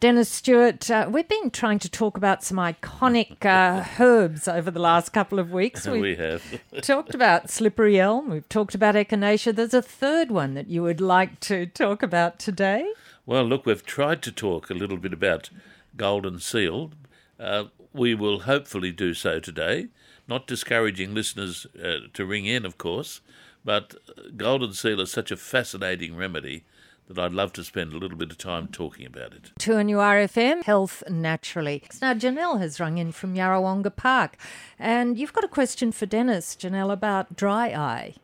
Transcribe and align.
Dennis 0.00 0.30
Stewart, 0.30 0.90
uh, 0.90 1.10
we've 1.12 1.28
been 1.28 1.50
trying 1.50 1.78
to 1.80 1.88
talk 1.90 2.16
about 2.16 2.42
some 2.42 2.56
iconic 2.56 3.44
uh, 3.44 3.84
herbs 4.02 4.48
over 4.48 4.70
the 4.70 4.80
last 4.80 5.12
couple 5.12 5.38
of 5.38 5.52
weeks. 5.52 5.86
We've 5.90 6.00
we 6.00 6.16
have. 6.16 6.42
talked 6.80 7.14
about 7.14 7.50
slippery 7.50 8.00
elm, 8.00 8.30
we've 8.30 8.48
talked 8.48 8.74
about 8.74 8.94
echinacea. 8.94 9.54
There's 9.54 9.74
a 9.74 9.82
third 9.82 10.30
one 10.30 10.54
that 10.54 10.68
you 10.68 10.82
would 10.82 11.02
like 11.02 11.38
to 11.40 11.66
talk 11.66 12.02
about 12.02 12.38
today. 12.38 12.90
Well, 13.26 13.44
look, 13.44 13.66
we've 13.66 13.84
tried 13.84 14.22
to 14.22 14.32
talk 14.32 14.70
a 14.70 14.74
little 14.74 14.96
bit 14.96 15.12
about 15.12 15.50
golden 15.98 16.40
seal. 16.40 16.92
Uh, 17.38 17.64
we 17.92 18.14
will 18.14 18.40
hopefully 18.40 18.92
do 18.92 19.12
so 19.12 19.38
today, 19.38 19.88
not 20.26 20.46
discouraging 20.46 21.12
listeners 21.12 21.66
uh, 21.76 22.06
to 22.14 22.24
ring 22.24 22.46
in, 22.46 22.64
of 22.64 22.78
course, 22.78 23.20
but 23.66 23.96
golden 24.38 24.72
seal 24.72 24.98
is 24.98 25.12
such 25.12 25.30
a 25.30 25.36
fascinating 25.36 26.16
remedy 26.16 26.64
that 27.10 27.18
I'd 27.18 27.32
love 27.32 27.52
to 27.54 27.64
spend 27.64 27.92
a 27.92 27.98
little 27.98 28.16
bit 28.16 28.30
of 28.30 28.38
time 28.38 28.68
talking 28.68 29.04
about 29.04 29.32
it. 29.32 29.50
To 29.58 29.76
a 29.76 29.82
new 29.84 29.96
RFM, 29.96 30.62
Health 30.62 31.02
Naturally. 31.10 31.82
Now, 32.00 32.14
Janelle 32.14 32.60
has 32.60 32.78
rung 32.78 32.98
in 32.98 33.10
from 33.10 33.34
Yarrawonga 33.34 33.94
Park, 33.96 34.36
and 34.78 35.18
you've 35.18 35.32
got 35.32 35.42
a 35.42 35.48
question 35.48 35.90
for 35.90 36.06
Dennis, 36.06 36.54
Janelle, 36.56 36.92
about 36.92 37.34
dry 37.34 37.68
eye. 37.70 38.14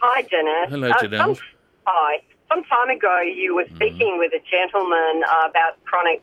Hi, 0.00 0.22
Dennis. 0.22 0.70
Hello, 0.70 0.88
Uh, 0.90 0.94
Janelle. 1.02 1.36
some, 1.36 1.44
hi. 1.86 2.22
Some 2.48 2.64
time 2.64 2.88
ago, 2.88 3.20
you 3.20 3.54
were 3.54 3.66
speaking 3.74 4.16
with 4.18 4.32
a 4.32 4.40
gentleman 4.50 5.22
uh, 5.28 5.48
about 5.50 5.82
chronic 5.84 6.22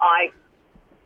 eye, 0.00 0.32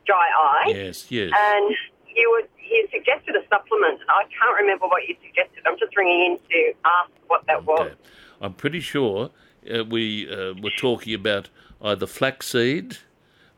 dry 0.07 0.27
eye, 0.35 0.73
Yes, 0.75 1.11
yes. 1.11 1.31
and 1.37 1.75
you 2.17 2.31
were 2.31 2.49
he 2.57 2.87
suggested 2.91 3.37
a 3.37 3.47
supplement. 3.51 4.01
I 4.09 4.23
can't 4.25 4.57
remember 4.59 4.87
what 4.87 5.07
you 5.07 5.15
suggested. 5.23 5.63
I'm 5.67 5.79
just 5.79 5.95
ringing 5.95 6.33
in 6.33 6.39
to 6.39 6.73
ask 6.87 7.11
what 7.27 7.47
that 7.47 7.65
was. 7.67 7.93
I'm 8.41 8.55
pretty 8.55 8.81
sure 8.81 9.31
uh, 9.73 9.85
we 9.85 10.29
uh, 10.31 10.55
were 10.63 10.71
talking 10.79 11.15
about 11.15 11.49
either 11.81 12.07
flaxseed, 12.07 12.99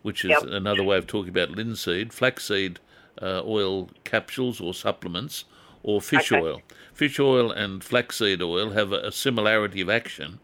which 0.03 0.25
is 0.25 0.31
Yep. 0.31 0.43
another 0.45 0.83
way 0.83 0.97
of 0.99 1.07
talking 1.07 1.31
about 1.31 1.51
linseed, 1.51 2.13
flaxseed 2.13 2.79
uh, 3.23 3.43
oil 3.45 3.91
capsules 4.05 4.61
or 4.61 4.75
supplements, 4.75 5.45
or 5.83 6.01
fish 6.01 6.33
Okay. 6.33 6.41
oil. 6.43 6.63
Fish 6.93 7.19
oil 7.21 7.51
and 7.51 7.83
flaxseed 7.85 8.43
oil 8.43 8.71
have 8.71 8.93
a, 8.93 8.99
a 9.01 9.13
similarity 9.13 9.81
of 9.81 9.89
action, 9.91 10.41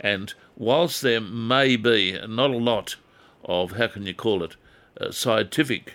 and 0.00 0.34
whilst 0.56 1.02
there 1.02 1.20
may 1.20 1.76
be 1.76 2.18
not 2.26 2.50
a 2.50 2.56
lot 2.56 2.96
of, 3.44 3.72
how 3.72 3.86
can 3.88 4.06
you 4.06 4.14
call 4.14 4.42
it, 4.42 4.56
uh, 5.00 5.10
scientific 5.10 5.94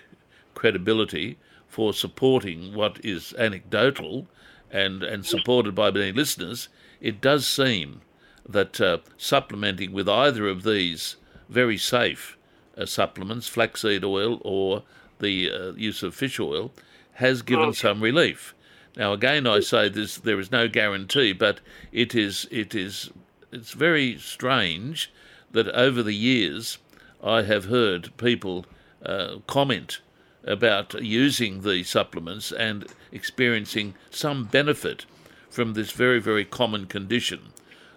credibility 0.56 1.38
for 1.68 1.94
supporting 1.94 2.74
what 2.74 3.04
is 3.04 3.34
anecdotal 3.38 4.28
and, 4.72 5.04
and 5.04 5.26
supported 5.26 5.74
by 5.76 5.90
many 5.92 6.12
listeners, 6.12 6.68
it 7.02 7.20
does 7.22 7.46
seem 7.48 8.02
that 8.48 8.80
uh, 8.82 8.98
supplementing 9.18 9.94
with 9.94 10.10
either 10.10 10.48
of 10.48 10.64
these 10.64 11.16
very 11.50 11.78
safe 11.78 12.38
uh, 12.78 12.86
supplements, 12.86 13.48
flaxseed 13.48 14.04
oil 14.04 14.42
or 14.44 14.84
the 15.20 15.50
uh, 15.52 15.72
use 15.74 16.04
of 16.04 16.16
fish 16.16 16.40
oil, 16.40 16.72
has 17.14 17.42
given 17.42 17.74
some 17.74 18.02
relief. 18.02 18.54
Now, 18.96 19.14
again, 19.14 19.48
I 19.48 19.60
say 19.60 19.90
this: 19.90 20.18
there 20.18 20.40
is 20.40 20.52
no 20.52 20.68
guarantee, 20.68 21.34
but 21.34 21.62
it 21.92 22.14
is 22.14 22.48
it 22.52 22.76
is 22.76 23.10
it's 23.52 23.72
very 23.72 24.18
strange 24.18 25.12
that 25.52 25.68
over 25.70 26.04
the 26.04 26.16
years 26.16 26.80
I 27.24 27.44
have 27.44 27.66
heard 27.66 28.16
people 28.18 28.66
uh, 29.06 29.38
comment 29.48 30.00
about 30.44 31.02
using 31.02 31.62
the 31.62 31.84
supplements 31.84 32.52
and 32.52 32.86
experiencing 33.12 33.94
some 34.10 34.46
benefit 34.46 35.06
from 35.50 35.74
this 35.74 35.92
very 35.92 36.20
very 36.20 36.46
common 36.46 36.86
condition. 36.86 37.53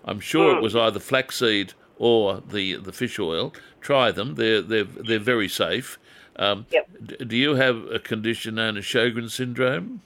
I'm 0.06 0.20
sure 0.20 0.56
it 0.56 0.62
was 0.62 0.76
either 0.76 1.00
flaxseed 1.00 1.72
or 1.98 2.40
the 2.48 2.76
the 2.76 2.92
fish 2.92 3.18
oil. 3.18 3.52
Try 3.80 4.12
them; 4.12 4.34
they're 4.36 4.62
they're 4.62 4.84
they're 4.84 5.18
very 5.18 5.48
safe. 5.48 5.98
Um, 6.36 6.66
Yep. 6.70 6.88
d- 7.06 7.24
do 7.24 7.36
you 7.36 7.54
have 7.54 7.76
a 7.90 7.98
condition 7.98 8.56
known 8.56 8.76
as 8.76 8.84
Sjogren's 8.84 9.32
syndrome? 9.34 10.02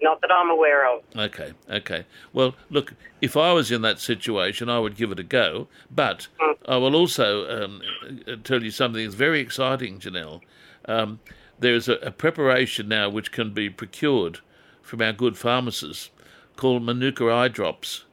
Not 0.00 0.20
that 0.20 0.30
I'm 0.30 0.48
aware 0.50 0.86
of. 0.88 1.02
Okay, 1.16 1.52
okay. 1.68 2.04
Well, 2.32 2.54
look, 2.70 2.94
if 3.20 3.36
I 3.36 3.52
was 3.52 3.72
in 3.72 3.82
that 3.82 3.98
situation, 3.98 4.68
I 4.70 4.78
would 4.78 4.96
give 4.96 5.10
it 5.10 5.18
a 5.18 5.24
go. 5.24 5.66
But 5.90 6.28
I 6.66 6.76
will 6.76 6.94
also 6.94 7.64
um, 7.64 7.82
uh, 8.28 8.36
tell 8.44 8.62
you 8.62 8.70
something 8.70 9.02
that's 9.02 9.16
very 9.16 9.40
exciting, 9.40 9.98
Janelle. 9.98 10.40
Um, 10.84 11.18
there's 11.58 11.88
a, 11.88 11.94
a 11.94 12.12
preparation 12.12 12.86
now 12.88 13.08
which 13.08 13.32
can 13.32 13.52
be 13.52 13.68
procured 13.68 14.38
from 14.82 15.02
our 15.02 15.12
good 15.12 15.36
pharmacists 15.36 16.10
called 16.54 16.84
Manuka 16.84 17.28
eye 17.32 17.48
drops. 17.48 18.04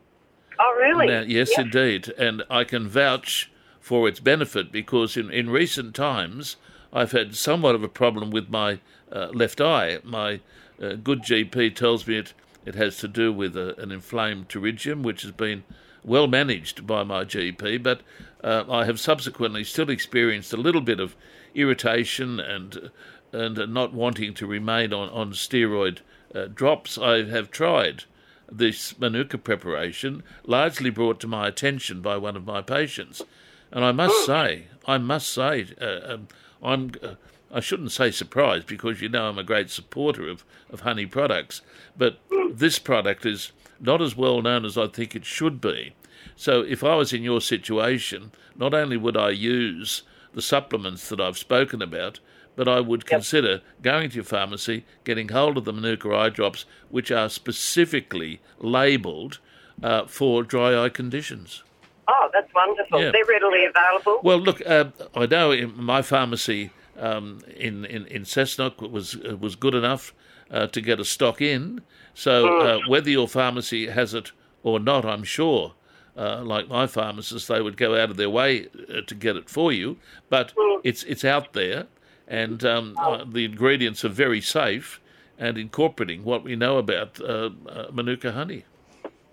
Oh, 0.60 0.76
really? 0.78 1.08
Now, 1.08 1.22
yes, 1.22 1.58
indeed. 1.58 2.10
And 2.18 2.44
I 2.50 2.64
can 2.64 2.88
vouch 2.88 3.52
for 3.80 4.08
its 4.08 4.20
benefit 4.20 4.72
because 4.72 5.16
in, 5.16 5.30
in 5.30 5.50
recent 5.50 5.94
times 5.96 6.56
I've 6.92 7.12
had 7.12 7.36
somewhat 7.36 7.76
of 7.76 7.84
a 7.84 7.90
problem 7.90 8.32
with 8.32 8.50
my 8.50 8.80
uh, 9.12 9.28
left 9.34 9.62
eye. 9.62 10.00
My 10.04 10.40
uh, 10.82 10.94
good 10.94 11.22
GP 11.22 11.76
tells 11.76 12.08
me 12.08 12.18
it, 12.18 12.34
it 12.66 12.76
has 12.76 12.98
to 12.98 13.08
do 13.08 13.32
with 13.32 13.56
a, 13.56 13.80
an 13.80 13.92
inflamed 13.92 14.50
pterygium, 14.50 15.04
which 15.04 15.22
has 15.22 15.32
been 15.32 15.64
well 16.04 16.28
managed 16.28 16.86
by 16.88 17.04
my 17.04 17.24
GP, 17.24 17.82
but 17.82 18.02
uh, 18.44 18.64
I 18.70 18.86
have 18.86 19.00
subsequently 19.00 19.64
still 19.64 19.90
experienced 19.90 20.54
a 20.54 20.58
little 20.58 20.82
bit 20.82 21.00
of 21.00 21.16
irritation 21.54 22.40
and 22.40 22.92
and 23.32 23.74
not 23.74 23.94
wanting 23.94 24.34
to 24.34 24.48
remain 24.48 24.94
on, 24.94 25.10
on 25.10 25.32
steroid 25.34 26.00
uh, 26.34 26.46
drops. 26.46 26.98
I 26.98 27.24
have 27.24 27.52
tried 27.52 28.06
this 28.52 28.98
Manuka 29.00 29.38
preparation, 29.38 30.24
largely 30.46 30.90
brought 30.90 31.20
to 31.22 31.28
my 31.28 31.48
attention 31.48 32.02
by 32.02 32.18
one 32.18 32.36
of 32.36 32.46
my 32.46 32.62
patients. 32.62 33.24
And 33.72 33.84
I 33.84 33.92
must 33.92 34.26
say, 34.26 34.68
I 34.88 34.98
must 34.98 35.30
say, 35.30 35.68
uh, 35.82 36.14
um, 36.14 36.28
I'm, 36.62 36.92
uh, 37.02 37.16
I 37.52 37.60
shouldn't 37.60 37.92
say 37.92 38.12
surprised 38.12 38.68
because 38.68 39.02
you 39.02 39.10
know 39.10 39.30
I'm 39.30 39.38
a 39.38 39.44
great 39.44 39.70
supporter 39.70 40.28
of, 40.28 40.44
of 40.70 40.82
honey 40.82 41.06
products, 41.06 41.62
but 41.98 42.20
this 42.52 42.80
product 42.80 43.26
is 43.26 43.52
not 43.80 44.02
as 44.02 44.16
well 44.16 44.42
known 44.42 44.66
as 44.66 44.78
I 44.78 44.88
think 44.88 45.16
it 45.16 45.26
should 45.26 45.62
be. 45.62 45.94
So 46.36 46.62
if 46.62 46.84
I 46.84 46.96
was 46.96 47.14
in 47.14 47.24
your 47.24 47.42
situation, 47.42 48.32
not 48.56 48.74
only 48.74 48.98
would 48.98 49.18
I 49.18 49.30
use 49.30 50.04
the 50.34 50.42
supplements 50.42 51.08
that 51.10 51.22
I've 51.22 51.38
spoken 51.38 51.82
about, 51.82 52.20
but 52.56 52.68
I 52.68 52.80
would 52.80 53.06
consider 53.06 53.62
going 53.82 54.10
to 54.10 54.16
your 54.16 54.24
pharmacy, 54.24 54.86
getting 55.04 55.30
hold 55.30 55.58
of 55.58 55.66
the 55.66 55.74
Manuka 55.74 56.14
eye 56.14 56.30
drops, 56.30 56.66
which 56.90 57.12
are 57.12 57.30
specifically 57.30 58.42
labelled 58.60 59.40
uh, 59.84 60.06
for 60.06 60.44
dry 60.44 60.84
eye 60.84 60.90
conditions. 60.90 61.64
Oh, 62.08 62.30
that's 62.34 62.54
wonderful. 62.54 63.02
Yeah. 63.02 63.12
They're 63.12 63.26
readily 63.26 63.66
available. 63.66 64.20
Well, 64.24 64.40
look, 64.40 64.62
uh, 64.66 64.86
I 65.16 65.26
know 65.26 65.52
in 65.52 65.76
my 65.82 66.02
pharmacy 66.02 66.72
um, 66.98 67.42
in, 67.56 67.86
in 67.86 68.06
in 68.08 68.24
Cessnock 68.24 68.90
was 68.90 69.18
was 69.18 69.56
good 69.56 69.76
enough 69.76 70.14
uh, 70.52 70.68
to 70.68 70.82
get 70.82 71.00
a 71.00 71.06
stock 71.06 71.42
in. 71.42 71.82
So 72.14 72.60
uh, 72.60 72.80
whether 72.88 73.10
your 73.10 73.28
pharmacy 73.28 73.88
has 73.88 74.14
it 74.14 74.32
or 74.64 74.80
not, 74.80 75.06
I'm 75.06 75.24
sure. 75.24 75.74
Uh, 76.18 76.42
like 76.44 76.70
my 76.70 76.88
pharmacist, 76.88 77.50
they 77.50 77.62
would 77.62 77.76
go 77.76 78.02
out 78.02 78.10
of 78.10 78.16
their 78.16 78.30
way 78.30 78.68
uh, 78.90 79.02
to 79.06 79.14
get 79.14 79.36
it 79.36 79.50
for 79.50 79.74
you. 79.74 79.98
But 80.30 80.54
it's 80.84 81.04
it's 81.04 81.26
out 81.26 81.52
there, 81.54 81.88
and 82.28 82.64
um, 82.66 82.96
uh, 83.00 83.24
the 83.26 83.46
ingredients 83.46 84.04
are 84.06 84.10
very 84.10 84.42
safe 84.42 85.00
and 85.38 85.58
incorporating 85.58 86.24
what 86.24 86.44
we 86.44 86.56
know 86.56 86.78
about 86.78 87.20
uh, 87.22 87.50
uh, 87.70 87.88
Manuka 87.92 88.32
honey. 88.32 88.64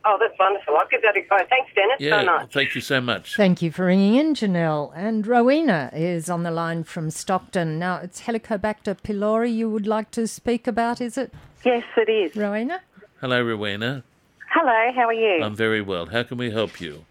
oh, 0.04 0.16
that's 0.20 0.36
wonderful. 0.38 0.76
I'll 0.76 0.88
give 0.88 1.02
that 1.02 1.16
a 1.16 1.20
go. 1.20 1.36
Thanks, 1.48 1.70
Dennis, 1.74 1.96
Yeah, 2.00 2.20
so 2.20 2.26
much. 2.26 2.52
thank 2.52 2.74
you 2.74 2.80
so 2.80 3.00
much. 3.00 3.36
Thank 3.36 3.62
you 3.62 3.70
for 3.70 3.86
ringing 3.86 4.16
in, 4.16 4.34
Janelle. 4.34 4.92
And 4.96 5.24
Rowena 5.26 5.90
is 5.94 6.28
on 6.28 6.42
the 6.42 6.50
line 6.50 6.82
from 6.84 7.08
Stockton. 7.10 7.78
Now, 7.78 7.96
it's 7.98 8.22
Helicobacter 8.22 8.96
pylori 9.00 9.54
you 9.54 9.70
would 9.70 9.86
like 9.86 10.10
to 10.12 10.26
speak 10.26 10.66
about, 10.66 11.00
is 11.00 11.16
it, 11.16 11.32
Yes, 11.64 11.84
it 11.96 12.08
is. 12.10 12.34
Rowena? 12.36 12.80
Hello, 13.20 13.40
Rowena. 13.40 14.02
Hello, 14.50 14.90
how 14.94 15.06
are 15.06 15.12
you? 15.14 15.42
I'm 15.44 15.54
very 15.54 15.80
well. 15.80 16.06
How 16.06 16.24
can 16.24 16.36
we 16.36 16.50
help 16.50 16.80
you? 16.80 17.04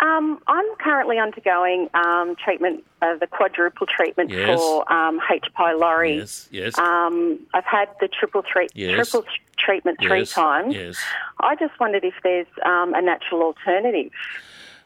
Um, 0.00 0.38
I'm 0.46 0.64
currently 0.78 1.18
undergoing 1.18 1.88
um, 1.94 2.36
treatment, 2.36 2.84
uh, 3.02 3.16
the 3.16 3.26
quadruple 3.26 3.86
treatment 3.86 4.30
Yes. 4.30 4.58
for 4.58 4.90
um, 4.92 5.20
H. 5.30 5.44
pylori. 5.58 6.18
Yes, 6.18 6.48
yes. 6.52 6.78
Um, 6.78 7.40
I've 7.52 7.64
had 7.64 7.88
the 8.00 8.06
triple 8.08 8.42
treat, 8.42 8.70
Yes. 8.74 8.94
triple 9.10 9.22
tr- 9.22 9.40
treatment 9.64 9.98
three 10.00 10.20
Yes, 10.20 10.32
times. 10.32 10.74
yes. 10.74 10.96
I 11.40 11.56
just 11.56 11.78
wondered 11.80 12.04
if 12.04 12.14
there's 12.22 12.46
um, 12.64 12.94
a 12.94 13.02
natural 13.02 13.42
alternative. 13.42 14.12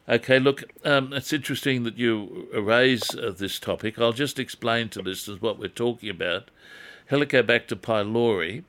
Okay, 0.08 0.38
look, 0.38 0.64
um, 0.84 1.12
it's 1.12 1.32
interesting 1.32 1.84
that 1.84 1.96
you 1.98 2.48
raise 2.54 3.14
uh, 3.14 3.32
this 3.36 3.60
topic. 3.60 3.98
I'll 3.98 4.12
just 4.12 4.38
explain 4.38 4.88
to 4.90 5.02
listeners 5.02 5.40
what 5.40 5.58
we're 5.58 5.68
talking 5.68 6.08
about. 6.08 6.50
Helicobacter 7.10 7.76
pylori 7.76 8.64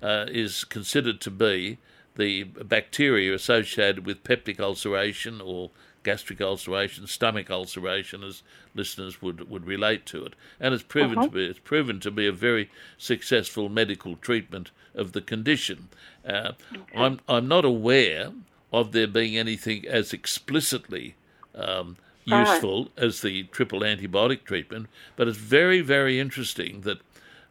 uh, 0.00 0.26
is 0.28 0.64
considered 0.64 1.20
to 1.22 1.30
be 1.30 1.78
the 2.16 2.44
bacteria 2.44 3.34
associated 3.34 4.06
with 4.06 4.24
peptic 4.24 4.58
ulceration 4.60 5.40
or 5.40 5.70
gastric 6.08 6.40
ulceration, 6.40 7.06
stomach 7.06 7.50
ulceration, 7.50 8.24
as 8.24 8.42
listeners 8.74 9.20
would, 9.20 9.50
would 9.50 9.66
relate 9.66 10.06
to 10.06 10.24
it, 10.24 10.32
and 10.58 10.72
it's 10.72 10.82
proven 10.82 11.20
to 11.20 11.28
be 11.28 11.44
it's 11.44 11.58
proven 11.58 12.00
to 12.00 12.10
be 12.10 12.26
a 12.26 12.32
very 12.32 12.70
successful 12.96 13.68
medical 13.68 14.16
treatment 14.16 14.70
of 14.94 15.12
the 15.12 15.20
condition. 15.20 15.88
Uh, 16.26 16.52
I'm 16.96 17.20
I'm 17.28 17.46
not 17.46 17.66
aware 17.66 18.32
of 18.72 18.92
there 18.92 19.06
being 19.06 19.36
anything 19.36 19.86
as 19.86 20.14
explicitly 20.14 21.14
um, 21.54 21.96
useful 22.24 22.88
as 22.96 23.20
the 23.20 23.44
triple 23.44 23.80
antibiotic 23.80 24.44
treatment, 24.44 24.86
but 25.16 25.28
it's 25.28 25.38
very, 25.38 25.82
very 25.82 26.18
interesting 26.18 26.82
that 26.82 26.98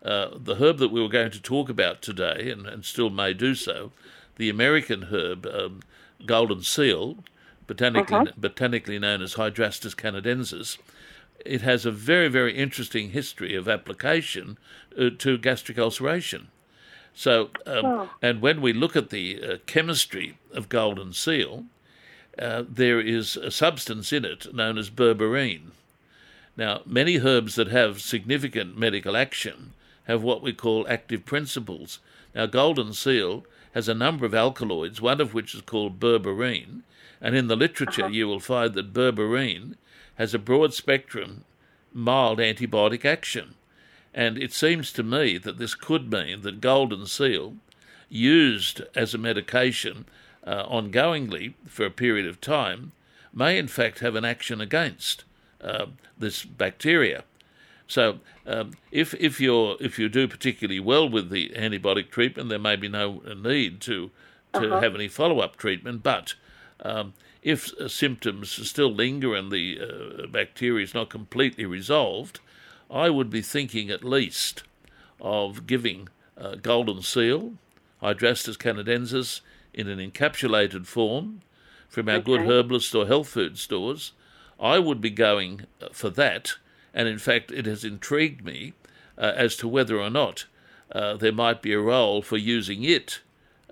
uh, 0.04 0.30
the 0.36 0.56
herb 0.56 0.78
that 0.80 0.92
we 0.92 1.02
were 1.02 1.10
going 1.20 1.32
to 1.32 1.42
talk 1.42 1.70
about 1.70 2.02
today, 2.02 2.50
and, 2.50 2.66
and 2.66 2.86
still 2.86 3.10
may 3.10 3.34
do 3.34 3.54
so, 3.54 3.92
the 4.38 4.50
American 4.50 5.04
herb 5.04 5.46
um, 5.46 5.82
golden 6.26 6.62
seal, 6.64 7.18
botanically, 7.68 8.32
botanically 8.38 9.00
known 9.00 9.22
as 9.22 9.36
Hydrastis 9.36 9.96
canadensis, 9.96 10.78
it 11.46 11.62
has 11.62 11.86
a 11.86 11.92
very, 11.92 12.28
very 12.28 12.56
interesting 12.58 13.12
history 13.12 13.56
of 13.56 13.68
application 13.68 14.58
uh, 15.00 15.10
to 15.20 15.38
gastric 15.38 15.78
ulceration. 15.78 16.48
So, 17.14 17.50
um, 17.66 17.86
Oh. 17.86 18.10
and 18.22 18.42
when 18.42 18.62
we 18.62 18.74
look 18.74 18.96
at 18.96 19.10
the 19.10 19.44
uh, 19.44 19.58
chemistry 19.66 20.38
of 20.52 20.70
golden 20.70 21.14
seal, 21.14 21.66
uh, 22.40 22.64
there 22.68 23.00
is 23.00 23.36
a 23.38 23.50
substance 23.52 24.14
in 24.14 24.24
it 24.26 24.54
known 24.54 24.78
as 24.78 24.90
berberine. 24.90 25.72
Now, 26.56 26.82
many 26.86 27.20
herbs 27.20 27.56
that 27.56 27.68
have 27.68 28.02
significant 28.02 28.78
medical 28.78 29.16
action 29.18 29.74
have 30.06 30.24
what 30.24 30.42
we 30.42 30.54
call 30.54 30.88
active 30.88 31.26
principles. 31.26 32.00
Now, 32.34 32.46
golden 32.46 32.94
seal 32.94 33.46
has 33.78 33.88
a 33.88 33.94
number 33.94 34.26
of 34.26 34.34
alkaloids, 34.34 35.00
one 35.00 35.22
of 35.22 35.36
which 35.36 35.54
is 35.54 35.62
called 35.62 36.00
berberine, 36.00 36.82
and 37.22 37.36
in 37.36 37.46
the 37.46 37.56
literature 37.56 38.10
you 38.10 38.28
will 38.28 38.40
find 38.40 38.74
that 38.74 38.92
berberine 38.92 39.76
has 40.16 40.34
a 40.34 40.40
broad 40.40 40.74
spectrum, 40.74 41.44
mild 41.94 42.40
antibiotic 42.40 43.06
action. 43.06 43.54
And 44.16 44.36
it 44.36 44.52
seems 44.52 44.92
to 44.94 45.04
me 45.04 45.38
that 45.38 45.60
this 45.60 45.76
could 45.76 46.12
mean 46.12 46.42
that 46.42 46.60
golden 46.60 47.06
seal, 47.06 47.58
used 48.10 48.82
as 48.96 49.14
a 49.14 49.20
medication 49.20 50.06
uh, 50.44 50.66
ongoingly 50.66 51.54
for 51.68 51.86
a 51.86 51.92
period 51.92 52.26
of 52.26 52.42
time, 52.42 52.94
may 53.32 53.60
in 53.60 53.68
fact 53.68 54.00
have 54.00 54.16
an 54.16 54.26
action 54.26 54.60
against 54.60 55.24
uh, 55.62 55.86
this 56.18 56.44
bacteria. 56.44 57.26
So, 57.88 58.20
um, 58.46 58.74
if 58.92 59.14
if 59.16 59.40
you 59.40 59.78
if 59.80 59.98
you 59.98 60.10
do 60.10 60.28
particularly 60.28 60.80
well 60.80 61.08
with 61.08 61.30
the 61.30 61.50
antibiotic 61.56 62.10
treatment, 62.10 62.50
there 62.50 62.60
may 62.60 62.76
be 62.76 62.90
no 62.90 63.22
need 63.36 63.82
to 63.82 64.12
to 64.54 64.72
have 64.80 64.96
any 64.96 65.08
follow 65.08 65.40
up 65.40 65.56
treatment. 65.56 66.04
But 66.04 66.36
um, 66.82 67.14
if 67.42 67.74
uh, 67.80 67.88
symptoms 67.88 68.50
still 68.50 68.94
linger 68.94 69.36
and 69.36 69.52
the 69.52 69.80
uh, 69.80 70.28
bacteria 70.28 70.84
is 70.84 70.94
not 70.94 71.10
completely 71.10 71.66
resolved, 71.66 72.40
I 72.90 73.10
would 73.10 73.30
be 73.30 73.42
thinking 73.42 73.90
at 73.90 74.04
least 74.04 74.64
of 75.22 75.66
giving 75.66 76.10
uh, 76.38 76.56
golden 76.56 77.02
seal, 77.02 77.54
Hydrastis 78.02 78.58
canadensis, 78.58 79.42
in 79.74 79.88
an 79.88 80.00
encapsulated 80.00 80.86
form 80.86 81.42
from 81.88 82.10
our 82.10 82.20
good 82.20 82.42
herbalist 82.42 82.94
or 82.94 83.08
health 83.08 83.30
food 83.30 83.58
stores. 83.58 84.12
I 84.60 84.80
would 84.80 85.02
be 85.02 85.10
going 85.10 85.62
uh, 85.82 85.90
for 85.92 86.10
that, 86.12 86.56
and 86.98 87.08
in 87.08 87.20
fact, 87.20 87.52
it 87.52 87.66
has 87.68 87.84
intrigued 87.86 88.44
me 88.44 88.74
uh, 89.18 89.32
as 89.36 89.56
to 89.58 89.68
whether 89.68 89.98
or 90.02 90.10
not 90.10 90.46
uh, 90.92 91.16
there 91.16 91.32
might 91.32 91.62
be 91.62 91.74
a 91.74 91.80
role 91.80 92.22
for 92.24 92.38
using 92.38 92.84
it. 92.84 93.22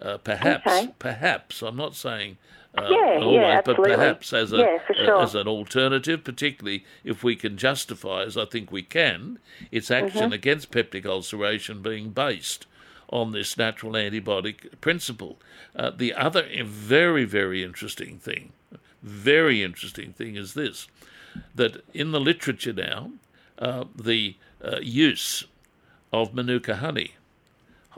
Uh, 0.01 0.17
perhaps, 0.17 0.67
Okay. 0.67 0.93
perhaps. 0.99 1.61
I'm 1.63 1.75
not 1.77 1.95
saying 1.95 2.37
uh, 2.77 2.87
Yeah, 2.91 3.19
always, 3.21 3.41
yeah, 3.41 3.61
but 3.65 3.79
absolutely. 3.79 3.95
perhaps 3.95 4.33
as 4.33 4.51
a 4.53 4.57
Yeah, 4.57 4.79
uh, 4.89 5.03
sure. 5.05 5.21
as 5.23 5.33
an 5.35 5.47
alternative, 5.47 6.23
particularly 6.23 6.85
if 7.03 7.23
we 7.23 7.35
can 7.35 7.57
justify, 7.57 8.23
as 8.23 8.37
I 8.37 8.45
think 8.45 8.71
we 8.71 8.83
can, 8.83 9.39
its 9.71 9.89
action 9.89 10.25
Mm-hmm. 10.25 10.33
against 10.33 10.71
peptic 10.71 11.05
ulceration 11.05 11.81
being 11.81 12.09
based 12.11 12.67
on 13.09 13.31
this 13.31 13.57
natural 13.57 13.93
antibiotic 13.93 14.79
principle. 14.81 15.37
Uh, 15.75 15.89
the 15.89 16.13
other 16.13 16.45
very, 16.65 17.25
very 17.25 17.63
interesting 17.63 18.17
thing, 18.19 18.51
very 19.01 19.63
interesting 19.63 20.11
thing 20.13 20.35
is 20.35 20.53
this 20.53 20.87
that 21.55 21.83
in 21.93 22.11
the 22.11 22.19
literature 22.19 22.73
now, 22.73 23.11
uh, 23.59 23.85
the 23.95 24.35
uh, 24.63 24.79
use 24.81 25.45
of 26.11 26.33
Manuka 26.33 26.77
honey, 26.77 27.11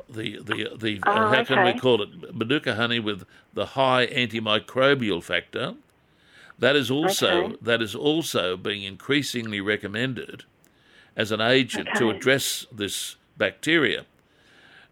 the 0.09 0.37
the 0.39 0.69
the 0.77 0.99
uh, 1.05 1.27
Oh, 1.27 1.27
how 1.27 1.43
can 1.43 1.63
we 1.63 1.73
call 1.73 2.01
it 2.01 2.35
Manuka 2.35 2.75
honey 2.75 2.99
with 2.99 3.25
the 3.53 3.67
high 3.67 4.07
antimicrobial 4.07 5.23
factor, 5.23 5.75
that 6.59 6.75
is 6.75 6.89
also 6.91 7.43
Okay. 7.45 7.55
that 7.61 7.81
is 7.81 7.95
also 7.95 8.57
being 8.57 8.83
increasingly 8.83 9.61
recommended 9.61 10.43
as 11.15 11.31
an 11.31 11.41
agent 11.41 11.93
to 11.95 12.09
address 12.09 12.65
this 12.71 13.15
bacteria. 13.37 14.05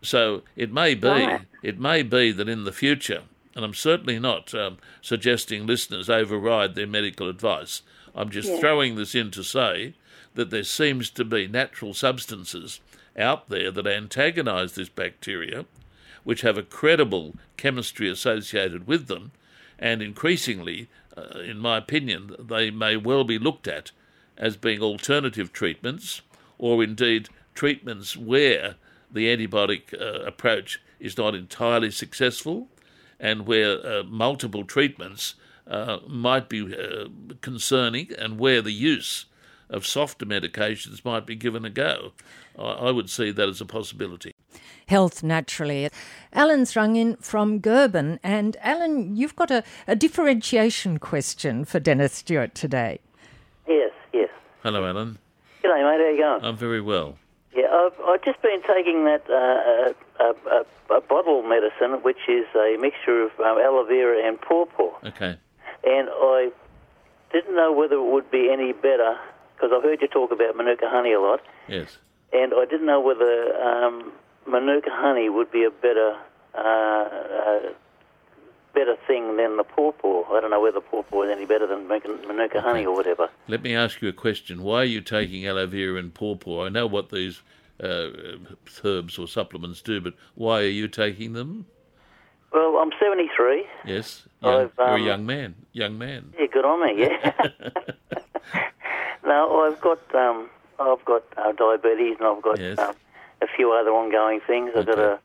So 0.01 0.42
it 0.56 0.71
may 0.71 0.94
be 0.95 1.07
Right. 1.07 1.42
it 1.62 1.80
may 1.80 2.03
be 2.03 2.31
that 2.31 2.50
in 2.50 2.63
the 2.63 2.71
future, 2.71 3.24
and 3.56 3.63
I'm 3.65 3.74
certainly 3.74 4.19
not 4.19 4.53
um, 4.53 4.77
suggesting 5.01 5.65
listeners 5.65 6.09
override 6.09 6.75
their 6.75 6.88
medical 6.88 7.30
advice. 7.30 7.81
I'm 8.16 8.30
just 8.30 8.50
Yeah. 8.50 8.60
throwing 8.60 8.96
this 8.96 9.14
in 9.14 9.32
to 9.32 9.44
say 9.44 9.94
that 10.36 10.50
there 10.50 10.64
seems 10.64 11.10
to 11.12 11.26
be 11.26 11.48
natural 11.48 11.94
substances 11.94 12.80
out 13.18 13.50
there 13.50 13.72
that 13.72 13.88
antagonise 13.88 14.74
this 14.74 14.90
bacteria, 14.90 15.66
which 16.24 16.42
have 16.42 16.58
a 16.58 16.64
credible 16.64 17.36
chemistry 17.58 18.10
associated 18.10 18.88
with 18.88 19.08
them, 19.08 19.32
and 19.78 20.02
increasingly, 20.02 20.88
uh, 21.16 21.40
in 21.40 21.60
my 21.60 21.78
opinion, 21.78 22.36
they 22.40 22.72
may 22.72 22.98
well 22.98 23.24
be 23.24 23.38
looked 23.38 23.68
at 23.68 23.92
as 24.38 24.58
being 24.58 24.82
alternative 24.82 25.54
treatments, 25.54 26.22
or 26.58 26.84
indeed 26.84 27.30
treatments 27.54 28.18
where 28.18 28.76
the 29.12 29.28
antibiotic 29.28 29.94
uh, 29.94 30.24
approach 30.26 30.82
is 31.00 31.18
not 31.18 31.36
entirely 31.36 31.92
successful, 31.92 32.70
and 33.20 33.46
where 33.46 33.86
uh, 33.86 34.04
multiple 34.04 34.66
treatments 34.66 35.36
uh, 35.68 36.00
might 36.08 36.50
be 36.50 36.62
uh, 36.76 37.06
concerning, 37.42 38.10
and 38.18 38.40
where 38.40 38.62
the 38.62 38.72
use 38.72 39.26
of 39.70 39.86
softer 39.86 40.26
medications 40.26 41.04
might 41.04 41.26
be 41.26 41.36
given 41.36 41.66
a 41.66 41.70
go. 41.70 42.12
I, 42.58 42.64
I 42.64 42.92
would 42.92 43.10
see 43.10 43.32
that 43.32 43.50
as 43.50 43.62
a 43.62 43.66
possibility. 43.66 44.32
Health 44.88 45.24
naturally. 45.24 45.90
Alan's 46.32 46.76
rung 46.76 46.96
in 46.96 47.16
from 47.18 47.60
Gerben, 47.60 48.20
and 48.22 48.56
Alan, 48.62 49.16
you've 49.16 49.36
got 49.36 49.50
a, 49.50 49.64
a 49.88 49.96
differentiation 49.96 51.00
question 51.00 51.66
for 51.66 51.80
Dennis 51.80 52.14
Stewart 52.14 52.54
today. 52.54 53.00
Yes, 53.68 53.92
yes. 54.14 54.30
Hello, 54.62 54.86
Alan. 54.86 55.18
G'day, 55.64 55.82
mate. 55.82 56.00
How 56.04 56.10
you 56.12 56.18
going? 56.18 56.44
I'm 56.44 56.58
very 56.58 56.82
well. 56.82 57.18
yeah, 57.56 57.66
I've, 57.72 58.00
I've 58.06 58.24
just 58.24 58.40
been 58.44 58.62
taking 58.62 59.06
that 59.06 59.24
uh, 59.28 60.24
uh, 60.24 60.34
uh, 60.52 60.96
a 60.96 61.02
bottle 61.02 61.42
medicine, 61.42 62.04
which 62.04 62.30
is 62.30 62.46
a 62.56 62.78
mixture 62.80 63.24
of 63.24 63.32
um, 63.40 63.58
aloe 63.58 63.86
vera 63.86 64.28
and 64.28 64.40
pawpaw, 64.40 64.92
Okay. 65.08 65.38
And 65.86 66.10
I 66.12 66.52
didn't 67.32 67.56
know 67.56 67.72
whether 67.72 67.96
it 67.96 68.12
would 68.12 68.30
be 68.32 68.50
any 68.52 68.74
better 68.74 69.18
because 69.56 69.72
I've 69.76 69.84
heard 69.84 70.02
you 70.02 70.08
talk 70.08 70.32
about 70.32 70.56
manuka 70.56 70.90
honey 70.90 71.14
a 71.14 71.20
lot, 71.22 71.42
Yes. 71.68 71.98
and 72.33 72.54
I 72.54 72.66
didn't 72.66 72.86
know 72.86 73.00
whether 73.00 73.56
um, 73.62 74.12
manuka 74.48 74.90
honey 74.92 75.30
would 75.30 75.52
be 75.52 75.64
a 75.64 75.71
better. 75.71 76.18
Uh, 76.54 76.59
uh, 76.62 77.59
better 78.74 78.98
thing 79.07 79.38
than 79.38 79.56
the 79.56 79.64
pawpaw. 79.64 80.24
I 80.33 80.42
don't 80.42 80.52
know 80.52 80.59
whether 80.62 80.81
pawpaw 80.81 81.21
is 81.21 81.31
any 81.31 81.45
better 81.45 81.66
than 81.66 81.88
manuka, 81.88 82.09
manuka 82.28 82.59
honey 82.62 82.86
or 82.86 82.94
whatever. 82.94 83.30
Let 83.48 83.64
me 83.64 83.74
ask 83.74 84.02
you 84.02 84.09
a 84.09 84.14
question. 84.14 84.64
Why 84.64 84.81
are 84.81 84.83
you 84.83 85.00
taking 85.00 85.48
aloe 85.48 85.66
vera 85.66 85.98
and 85.98 86.14
pawpaw? 86.14 86.66
I 86.66 86.69
know 86.69 86.86
what 86.86 87.09
these 87.09 87.42
uh, 87.81 88.07
herbs 88.83 89.18
or 89.18 89.30
supplements 89.30 89.81
do, 89.81 90.02
but 90.02 90.14
why 90.36 90.59
are 90.59 90.68
you 90.68 90.90
taking 90.90 91.31
them? 91.33 91.68
Well, 92.56 92.78
I'm 92.78 92.92
73. 92.97 93.66
Yes, 93.85 94.24
young, 94.42 94.54
I've, 94.62 94.71
you're 94.78 94.88
a 94.88 94.94
um, 94.95 95.06
young 95.06 95.26
man. 95.26 95.56
Young 95.74 95.97
man. 95.97 96.33
Yeah, 96.40 96.45
good 96.54 96.64
on 96.64 96.81
me. 96.85 97.04
Yeah. 97.04 97.31
no, 99.26 99.59
I've 99.69 99.81
got 99.81 100.00
um, 100.16 100.50
I've 100.80 101.04
got 101.04 101.24
uh, 101.35 101.52
diabetes 101.52 102.16
and 102.18 102.26
I've 102.30 102.42
got 102.42 102.57
Yes. 102.57 102.80
um, 102.80 102.95
a 103.42 103.47
few 103.57 103.74
other 103.74 103.90
ongoing 103.90 104.40
things. 104.47 104.71
I've 104.74 104.85
got 104.85 105.00
a 105.00 105.19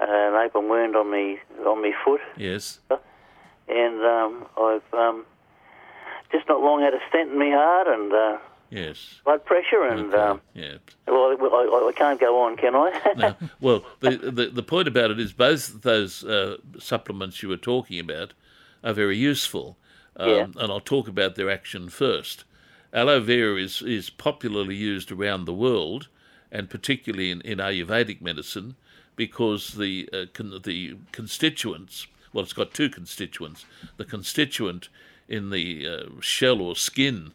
an 0.00 0.34
open 0.34 0.68
wound 0.68 0.96
on 0.96 1.12
me 1.12 1.38
on 1.64 1.80
my 1.80 1.92
foot, 2.04 2.20
Yes. 2.36 2.80
and 3.68 4.02
um, 4.04 4.44
I've 4.60 4.92
um, 4.92 5.24
just 6.32 6.48
not 6.48 6.60
long 6.60 6.82
had 6.82 6.92
a 6.92 6.98
stent 7.08 7.30
in 7.30 7.38
my 7.38 7.50
heart 7.50 7.86
and 7.86 8.12
uh, 8.12 8.38
Yes. 8.74 9.20
blood 9.24 9.44
pressure, 9.44 9.84
and 9.84 10.12
Okay. 10.12 10.22
um, 10.22 10.40
yeah. 10.54 10.74
well, 11.06 11.36
I, 11.40 11.46
I, 11.46 11.88
I 11.88 11.92
can't 11.94 12.18
go 12.20 12.42
on, 12.42 12.56
can 12.56 12.74
I? 12.74 13.12
No, 13.16 13.34
well, 13.60 13.84
the, 14.00 14.16
the 14.16 14.46
the 14.46 14.62
point 14.62 14.88
about 14.88 15.10
it 15.10 15.20
is 15.20 15.32
both 15.32 15.82
those 15.82 16.24
uh, 16.24 16.56
supplements 16.78 17.42
you 17.42 17.48
were 17.48 17.56
talking 17.56 18.00
about 18.00 18.32
are 18.82 18.92
very 18.92 19.16
useful, 19.16 19.76
um, 20.16 20.28
Yeah. 20.28 20.46
and 20.56 20.72
I'll 20.72 20.80
talk 20.80 21.06
about 21.08 21.34
their 21.36 21.50
action 21.50 21.88
first. 21.88 22.44
Aloe 22.92 23.20
vera 23.20 23.56
is 23.56 23.80
is 23.82 24.10
popularly 24.10 24.76
used 24.76 25.12
around 25.12 25.44
the 25.44 25.54
world, 25.54 26.08
and 26.50 26.68
particularly 26.68 27.30
in, 27.30 27.40
in 27.42 27.58
Ayurvedic 27.58 28.20
medicine, 28.20 28.74
because 29.16 29.74
the 29.74 30.08
uh, 30.12 30.24
con- 30.32 30.60
the 30.64 30.96
constituents. 31.12 32.06
Well, 32.32 32.42
it's 32.42 32.52
got 32.52 32.74
two 32.74 32.90
constituents. 32.90 33.64
The 33.96 34.04
constituent 34.04 34.88
in 35.28 35.50
the 35.50 35.86
uh, 35.88 36.20
shell 36.20 36.60
or 36.60 36.74
skin 36.74 37.32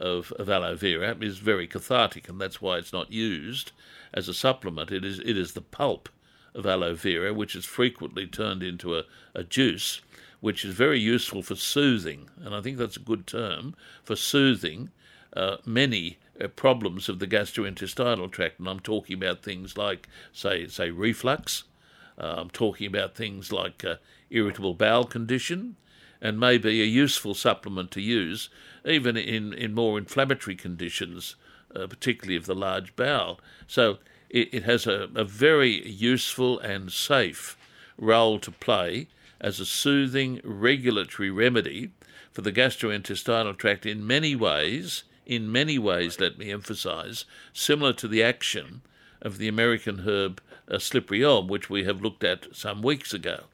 of, 0.00 0.32
of 0.32 0.48
aloe 0.48 0.74
vera 0.74 1.16
is 1.20 1.38
very 1.38 1.66
cathartic, 1.66 2.28
and 2.28 2.40
that's 2.40 2.60
why 2.60 2.78
it's 2.78 2.92
not 2.92 3.12
used 3.12 3.72
as 4.12 4.28
a 4.28 4.34
supplement. 4.34 4.90
It 4.90 5.04
is 5.04 5.20
it 5.20 5.36
is 5.36 5.52
the 5.52 5.60
pulp 5.60 6.08
of 6.54 6.66
aloe 6.66 6.94
vera, 6.94 7.32
which 7.32 7.54
is 7.54 7.64
frequently 7.64 8.26
turned 8.26 8.62
into 8.62 8.96
a, 8.96 9.04
a 9.34 9.44
juice, 9.44 10.00
which 10.40 10.64
is 10.64 10.74
very 10.74 10.98
useful 10.98 11.42
for 11.42 11.54
soothing, 11.54 12.28
and 12.42 12.54
I 12.54 12.60
think 12.60 12.78
that's 12.78 12.96
a 12.96 13.00
good 13.00 13.26
term 13.26 13.74
for 14.02 14.16
soothing 14.16 14.90
uh, 15.36 15.58
many 15.64 16.18
uh, 16.42 16.48
problems 16.48 17.08
of 17.08 17.18
the 17.18 17.26
gastrointestinal 17.26 18.30
tract. 18.30 18.58
And 18.58 18.68
I'm 18.68 18.80
talking 18.80 19.16
about 19.16 19.42
things 19.42 19.76
like, 19.76 20.08
say, 20.32 20.66
say 20.66 20.90
reflux. 20.90 21.64
Uh, 22.18 22.34
I'm 22.38 22.50
talking 22.50 22.86
about 22.86 23.14
things 23.14 23.52
like 23.52 23.84
uh, 23.84 23.96
irritable 24.30 24.74
bowel 24.74 25.04
condition, 25.04 25.76
and 26.20 26.38
may 26.38 26.58
be 26.58 26.82
a 26.82 26.86
useful 26.86 27.34
supplement 27.34 27.90
to 27.90 28.00
use 28.00 28.48
even 28.84 29.16
in, 29.16 29.52
in 29.52 29.74
more 29.74 29.98
inflammatory 29.98 30.56
conditions, 30.56 31.36
uh, 31.74 31.86
particularly 31.86 32.36
of 32.36 32.46
the 32.46 32.54
large 32.54 32.94
bowel. 32.96 33.40
So 33.66 33.98
it, 34.28 34.52
it 34.52 34.62
has 34.64 34.86
a, 34.86 35.08
a 35.14 35.24
very 35.24 35.86
useful 35.88 36.58
and 36.60 36.92
safe 36.92 37.56
role 37.98 38.38
to 38.40 38.50
play 38.50 39.08
as 39.40 39.60
a 39.60 39.66
soothing 39.66 40.40
regulatory 40.44 41.30
remedy 41.30 41.90
for 42.32 42.42
the 42.42 42.52
gastrointestinal 42.52 43.56
tract 43.56 43.86
in 43.86 44.06
many 44.06 44.36
ways, 44.36 45.04
in 45.26 45.50
many 45.50 45.78
ways, 45.78 46.20
let 46.20 46.38
me 46.38 46.50
emphasize, 46.50 47.24
similar 47.52 47.92
to 47.94 48.08
the 48.08 48.22
action 48.22 48.82
of 49.20 49.38
the 49.38 49.48
American 49.48 50.00
herb 50.00 50.40
uh, 50.70 50.78
slippery 50.78 51.24
elm, 51.24 51.48
which 51.48 51.68
we 51.68 51.84
have 51.84 52.02
looked 52.02 52.24
at 52.24 52.54
some 52.54 52.82
weeks 52.82 53.12
ago. 53.12 53.44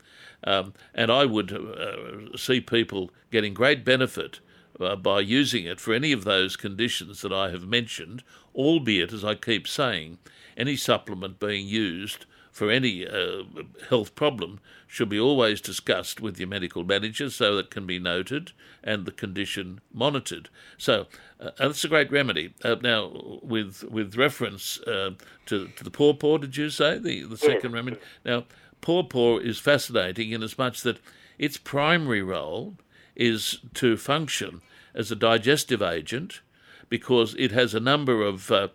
Um, 0.45 0.75
and 0.95 1.11
I 1.11 1.25
would 1.25 1.53
uh, 1.53 2.37
see 2.37 2.61
people 2.61 3.11
getting 3.31 3.55
great 3.55 3.85
benefit 3.85 4.41
uh, 4.81 4.97
by 4.97 5.21
using 5.21 5.65
it 5.65 5.81
for 5.81 5.95
any 5.95 6.13
of 6.13 6.25
those 6.25 6.57
conditions 6.57 7.23
that 7.23 7.33
I 7.33 7.51
have 7.51 7.67
mentioned, 7.67 8.23
albeit, 8.55 9.13
as 9.13 9.25
I 9.25 9.35
keep 9.35 9.67
saying, 9.67 10.19
any 10.57 10.77
supplement 10.77 11.39
being 11.39 11.67
used 11.67 12.27
for 12.57 12.71
any 12.71 13.07
uh, 13.07 13.43
health 13.91 14.15
problem 14.15 14.61
should 14.87 15.11
be 15.11 15.21
always 15.21 15.61
discussed 15.61 16.23
with 16.23 16.39
your 16.39 16.49
medical 16.49 16.85
manager 16.85 17.29
so 17.29 17.55
that 17.57 17.67
it 17.67 17.71
can 17.71 17.87
be 17.87 17.99
noted 17.99 18.53
and 18.83 19.05
the 19.05 19.13
condition 19.13 19.79
monitored. 19.93 20.49
So 20.79 21.07
uh, 21.39 21.51
that's 21.59 21.85
a 21.85 21.89
great 21.89 22.11
remedy. 22.11 22.55
Uh, 22.65 22.77
now, 22.81 23.41
with 23.43 23.85
with 23.91 24.17
reference 24.17 24.81
uh, 24.81 25.11
to, 25.47 25.69
to 25.69 25.85
the 25.85 25.91
pawpaw, 25.91 26.39
did 26.39 26.57
you 26.57 26.71
say 26.71 26.99
the 26.99 27.25
the 27.25 27.37
second 27.37 27.73
remedy? 27.73 27.99
Now, 28.25 28.45
pawpaw 28.87 29.39
is 29.39 29.59
fascinating 29.59 30.31
in 30.31 30.45
as 30.45 30.57
much 30.57 30.83
that 30.83 31.01
its 31.41 31.57
primary 31.57 32.23
role 32.23 32.77
is 33.17 33.59
to 33.75 33.97
function 33.97 34.63
as 34.95 35.11
a 35.11 35.17
digestive 35.17 35.83
agent 35.83 36.41
because 36.89 37.35
it 37.37 37.51
has 37.51 37.75
a 37.75 37.81
number 37.81 38.23
of 38.23 38.49
uh, 38.53 38.69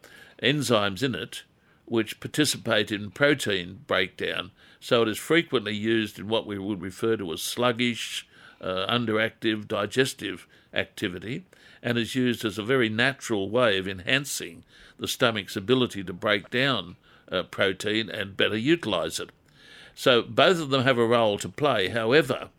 enzymes 0.43 1.01
in 1.01 1.15
it 1.15 1.43
which 1.85 2.19
participate 2.19 2.91
in 2.91 3.09
protein 3.09 3.85
breakdown. 3.87 4.51
So 4.81 5.03
it 5.03 5.07
is 5.07 5.17
frequently 5.17 5.75
used 5.75 6.19
in 6.19 6.27
what 6.27 6.45
we 6.45 6.59
would 6.59 6.81
refer 6.81 7.15
to 7.15 7.31
as 7.31 7.41
sluggish, 7.41 8.27
uh, 8.59 8.85
underactive 8.89 9.65
digestive 9.65 10.45
activity 10.73 11.45
and 11.81 11.97
is 11.97 12.15
used 12.15 12.43
as 12.43 12.57
a 12.57 12.63
very 12.63 12.89
natural 12.89 13.49
way 13.49 13.77
of 13.77 13.87
enhancing 13.87 14.65
the 14.99 15.07
stomach's 15.07 15.55
ability 15.55 16.03
to 16.03 16.11
break 16.11 16.49
down 16.49 16.97
uh, 17.31 17.43
protein 17.43 18.09
and 18.09 18.35
better 18.35 18.57
utilize 18.57 19.17
it. 19.17 19.29
So 19.95 20.21
both 20.21 20.59
of 20.59 20.69
them 20.69 20.83
have 20.83 20.97
a 20.97 21.05
role 21.05 21.37
to 21.39 21.49
play. 21.49 21.89
However, 21.89 22.49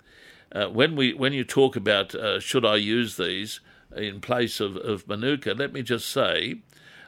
uh, 0.53 0.67
when 0.67 0.97
we 0.97 1.13
when 1.15 1.33
you 1.33 1.45
talk 1.45 1.77
about 1.77 2.15
uh, 2.15 2.41
should 2.41 2.65
I 2.65 2.77
use 2.77 3.17
these 3.17 3.61
in 3.97 4.21
place 4.21 4.61
of, 4.61 4.77
of 4.77 5.09
manuka, 5.09 5.55
let 5.55 5.73
me 5.73 5.83
just 5.83 6.09
say, 6.09 6.57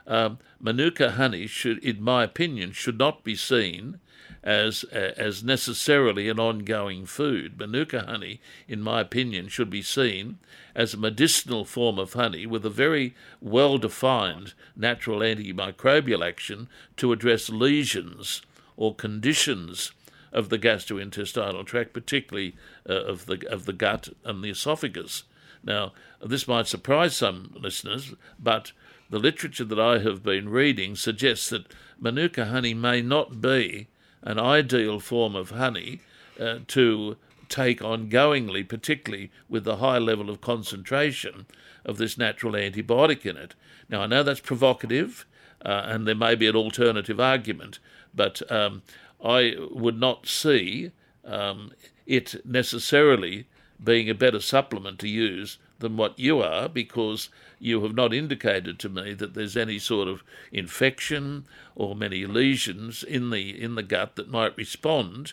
um, 0.06 0.38
manuka 0.60 1.12
honey 1.12 1.46
should, 1.46 1.78
in 1.84 2.02
my 2.02 2.24
opinion, 2.24 2.72
should 2.72 2.98
not 2.98 3.24
be 3.24 3.34
seen 3.34 4.00
as 4.42 4.84
as 4.92 5.42
necessarily 5.42 6.28
an 6.28 6.38
ongoing 6.38 7.06
food. 7.06 7.58
Manuka 7.58 8.02
honey, 8.02 8.40
in 8.68 8.80
my 8.80 9.00
opinion, 9.00 9.48
should 9.48 9.70
be 9.70 9.82
seen 9.82 10.38
as 10.74 10.92
a 10.92 10.98
medicinal 10.98 11.64
form 11.64 11.98
of 11.98 12.12
honey 12.12 12.46
with 12.46 12.64
a 12.66 12.70
very 12.70 13.14
well 13.40 13.78
defined 13.78 14.52
natural 14.76 15.20
antimicrobial 15.20 16.26
action 16.26 16.68
to 16.96 17.12
address 17.12 17.48
lesions 17.48 18.42
or 18.76 18.94
conditions 18.94 19.92
of 20.34 20.48
the 20.50 20.58
gastrointestinal 20.58 21.64
tract, 21.64 21.94
particularly 21.94 22.54
uh, 22.88 23.04
of 23.04 23.26
the 23.26 23.46
of 23.48 23.64
the 23.64 23.72
gut 23.72 24.10
and 24.24 24.42
the 24.42 24.50
esophagus. 24.50 25.22
Now, 25.62 25.92
this 26.22 26.46
might 26.46 26.66
surprise 26.66 27.16
some 27.16 27.54
listeners, 27.58 28.12
but 28.38 28.72
the 29.08 29.18
literature 29.18 29.64
that 29.64 29.80
I 29.80 30.00
have 30.00 30.22
been 30.22 30.48
reading 30.48 30.96
suggests 30.96 31.48
that 31.50 31.72
Manuka 31.98 32.46
honey 32.46 32.74
may 32.74 33.00
not 33.00 33.40
be 33.40 33.88
an 34.22 34.38
ideal 34.38 35.00
form 35.00 35.34
of 35.34 35.50
honey 35.50 36.00
uh, 36.38 36.58
to 36.68 37.16
take 37.48 37.80
ongoingly, 37.80 38.68
particularly 38.68 39.30
with 39.48 39.64
the 39.64 39.76
high 39.76 39.98
level 39.98 40.28
of 40.28 40.40
concentration 40.40 41.46
of 41.84 41.98
this 41.98 42.18
natural 42.18 42.54
antibiotic 42.54 43.24
in 43.24 43.36
it. 43.36 43.54
Now, 43.88 44.02
I 44.02 44.06
know 44.06 44.22
that's 44.22 44.40
provocative, 44.40 45.26
uh, 45.64 45.82
and 45.86 46.06
there 46.06 46.14
may 46.14 46.34
be 46.34 46.46
an 46.46 46.56
alternative 46.56 47.20
argument, 47.20 47.78
but 48.14 48.50
um, 48.50 48.82
I 49.24 49.54
would 49.70 49.98
not 49.98 50.28
see 50.28 50.90
um, 51.24 51.72
it 52.06 52.44
necessarily 52.44 53.46
being 53.82 54.08
a 54.10 54.14
better 54.14 54.40
supplement 54.40 54.98
to 55.00 55.08
use 55.08 55.58
than 55.78 55.96
what 55.96 56.18
you 56.18 56.40
are 56.40 56.68
because 56.68 57.30
you 57.58 57.82
have 57.82 57.94
not 57.94 58.14
indicated 58.14 58.78
to 58.78 58.88
me 58.88 59.14
that 59.14 59.34
there's 59.34 59.56
any 59.56 59.78
sort 59.78 60.08
of 60.08 60.22
infection 60.52 61.46
or 61.74 61.96
many 61.96 62.26
lesions 62.26 63.02
in 63.02 63.30
the 63.30 63.60
in 63.60 63.74
the 63.74 63.82
gut 63.82 64.16
that 64.16 64.30
might 64.30 64.56
respond 64.56 65.32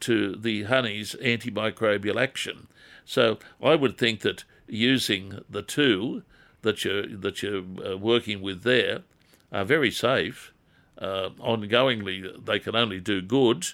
to 0.00 0.36
the 0.36 0.64
honey's 0.64 1.14
antimicrobial 1.14 2.20
action. 2.20 2.66
So 3.04 3.38
I 3.62 3.74
would 3.74 3.96
think 3.96 4.20
that 4.20 4.44
using 4.66 5.40
the 5.48 5.62
two 5.62 6.22
that 6.62 6.84
you're 6.84 7.06
that 7.06 7.42
you're 7.42 7.64
uh, 7.84 7.96
working 7.96 8.42
with 8.42 8.62
there 8.62 9.02
are 9.50 9.64
very 9.64 9.90
safe 9.90 10.52
uh, 10.98 11.30
ongoingly 11.40 12.44
they 12.44 12.58
can 12.58 12.74
only 12.74 13.00
do 13.00 13.22
good, 13.22 13.66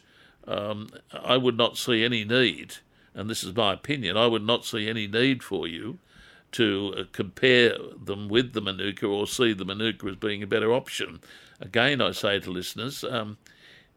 um, 0.47 0.91
I 1.13 1.37
would 1.37 1.57
not 1.57 1.79
see 1.79 2.05
any 2.05 2.25
need, 2.25 2.77
and 3.15 3.31
this 3.31 3.43
is 3.43 3.55
my 3.55 3.73
opinion, 3.73 4.17
I 4.17 4.27
would 4.27 4.45
not 4.45 4.65
see 4.65 4.89
any 4.89 5.07
need 5.07 5.43
for 5.43 5.67
you 5.67 5.99
to 6.53 6.95
uh, 6.97 7.05
compare 7.13 7.77
them 8.05 8.29
with 8.29 8.53
the 8.53 8.61
Manuka 8.61 9.07
or 9.07 9.27
see 9.27 9.53
the 9.53 9.65
Manuka 9.65 10.07
as 10.07 10.17
being 10.17 10.43
a 10.43 10.47
better 10.47 10.73
option. 10.73 11.21
Again, 11.61 12.01
I 12.01 12.13
say 12.13 12.39
to 12.41 12.51
listeners, 12.51 13.03
um, 13.05 13.39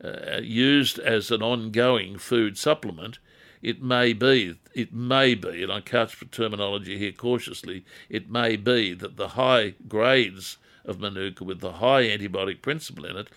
uh, 0.03 0.39
used 0.41 1.00
as 1.00 1.31
an 1.31 1.41
ongoing 1.41 2.17
food 2.17 2.57
supplement, 2.57 3.19
it 3.62 3.81
may 3.81 4.13
be, 4.13 4.55
it 4.74 4.93
may 4.93 5.34
be, 5.34 5.63
and 5.63 5.72
I 5.72 5.81
couch 5.81 6.24
terminology 6.31 6.98
here 6.98 7.12
cautiously, 7.12 7.84
it 8.10 8.29
may 8.29 8.55
be 8.55 8.93
that 8.93 9.17
the 9.17 9.29
high 9.29 9.74
grades 9.88 10.57
of 10.88 11.00
Manuka 11.00 11.44
with 11.44 11.60
the 11.60 11.74
high 11.74 12.03
antibiotic 12.03 12.62
principle 12.62 13.06
in 13.06 13.17
it 13.17 13.29